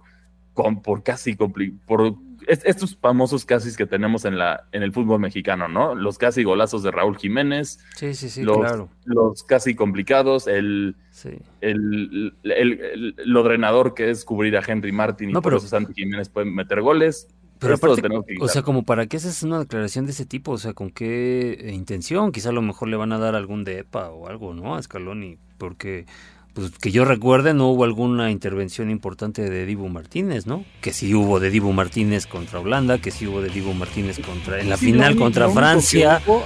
con- 0.54 0.80
por 0.80 1.02
casi 1.02 1.34
por 1.34 2.14
es- 2.46 2.64
estos 2.64 2.96
famosos 2.96 3.44
casis 3.44 3.76
que 3.76 3.84
tenemos 3.86 4.24
en 4.24 4.38
la 4.38 4.64
en 4.70 4.82
el 4.84 4.92
fútbol 4.92 5.18
mexicano, 5.20 5.66
¿no? 5.66 5.94
Los 5.96 6.18
casi 6.18 6.44
golazos 6.44 6.84
de 6.84 6.92
Raúl 6.92 7.18
Jiménez, 7.18 7.80
Sí, 7.96 8.14
sí, 8.14 8.28
sí, 8.30 8.42
los, 8.44 8.58
claro. 8.58 8.88
los 9.04 9.42
casi 9.42 9.74
complicados, 9.74 10.46
el, 10.46 10.94
Sí. 11.10 11.30
el, 11.60 12.32
el- 12.44 12.80
el- 12.80 13.14
lo 13.24 13.42
drenador 13.42 13.94
que 13.94 14.10
es 14.10 14.24
cubrir 14.24 14.56
a 14.56 14.62
Henry 14.64 14.92
Martin 14.92 15.30
y 15.30 15.32
No, 15.32 15.42
por 15.42 15.50
pero- 15.50 15.58
eso 15.58 15.66
Santi 15.66 15.94
Jiménez 15.94 16.28
puede 16.28 16.46
meter 16.48 16.80
goles. 16.80 17.26
Pero 17.60 17.74
aparte, 17.74 18.02
o 18.40 18.48
sea, 18.48 18.62
como 18.62 18.82
para 18.84 19.06
qué 19.06 19.18
haces 19.18 19.42
una 19.42 19.58
declaración 19.60 20.06
de 20.06 20.12
ese 20.12 20.24
tipo, 20.26 20.52
o 20.52 20.58
sea, 20.58 20.72
con 20.72 20.90
qué 20.90 21.70
intención, 21.72 22.32
quizá 22.32 22.48
a 22.48 22.52
lo 22.52 22.62
mejor 22.62 22.88
le 22.88 22.96
van 22.96 23.12
a 23.12 23.18
dar 23.18 23.34
algún 23.36 23.64
DEPA 23.64 24.10
o 24.10 24.28
algo, 24.28 24.54
¿no? 24.54 24.74
A 24.74 24.82
Scaloni, 24.82 25.36
porque, 25.58 26.06
pues 26.54 26.70
que 26.78 26.90
yo 26.90 27.04
recuerde, 27.04 27.52
no 27.54 27.68
hubo 27.68 27.84
alguna 27.84 28.30
intervención 28.30 28.90
importante 28.90 29.48
de 29.48 29.66
Dibu 29.66 29.88
Martínez, 29.88 30.46
¿no? 30.46 30.64
Que 30.80 30.92
sí 30.92 31.14
hubo 31.14 31.38
de 31.38 31.50
Dibu 31.50 31.72
Martínez 31.72 32.26
contra 32.26 32.60
Holanda, 32.60 32.98
que 32.98 33.10
sí 33.10 33.26
hubo 33.26 33.42
de 33.42 33.50
Dibu 33.50 33.74
Martínez 33.74 34.18
contra, 34.20 34.58
en 34.60 34.70
la 34.70 34.76
Sí, 34.78 34.86
final 34.86 35.10
único- 35.12 35.24
contra 35.24 35.42
lo 35.44 35.50
único 35.50 35.60
que 35.60 35.66
Francia, 35.66 36.22
hubo- 36.26 36.44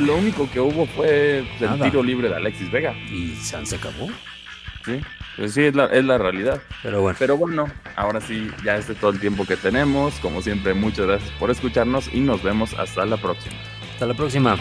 lo 0.00 0.16
único 0.16 0.50
que 0.50 0.60
hubo 0.60 0.86
fue 0.86 1.40
el 1.40 1.46
Nada. 1.60 1.84
tiro 1.84 2.02
libre 2.02 2.30
de 2.30 2.36
Alexis 2.36 2.70
Vega. 2.72 2.94
y 3.12 3.34
se 3.36 3.64
se 3.66 3.76
acabó. 3.76 4.08
Sí, 4.84 5.00
pues 5.36 5.54
sí, 5.54 5.64
es 5.64 5.74
la, 5.74 5.86
es 5.86 6.04
la 6.04 6.18
realidad. 6.18 6.60
Pero 6.82 7.00
bueno, 7.00 7.16
Pero 7.18 7.36
bueno, 7.36 7.66
ahora 7.96 8.20
sí, 8.20 8.50
ya 8.64 8.76
este 8.76 8.92
es 8.92 8.98
todo 8.98 9.10
el 9.10 9.20
tiempo 9.20 9.44
que 9.46 9.56
tenemos. 9.56 10.14
Como 10.20 10.42
siempre, 10.42 10.74
muchas 10.74 11.06
gracias 11.06 11.30
por 11.32 11.50
escucharnos 11.50 12.12
y 12.12 12.20
nos 12.20 12.42
vemos 12.42 12.74
hasta 12.74 13.06
la 13.06 13.16
próxima. 13.16 13.56
hasta 13.92 14.06
la 14.06 14.14
próxima. 14.14 14.56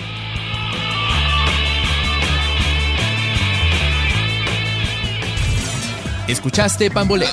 Escuchaste 6.28 6.90
Pambolero, 6.92 7.32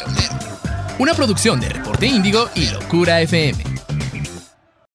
una 0.98 1.14
producción 1.14 1.60
de 1.60 1.68
Reporte 1.68 2.06
Índigo 2.06 2.48
y 2.56 2.68
Locura 2.70 3.20
FM. 3.20 3.77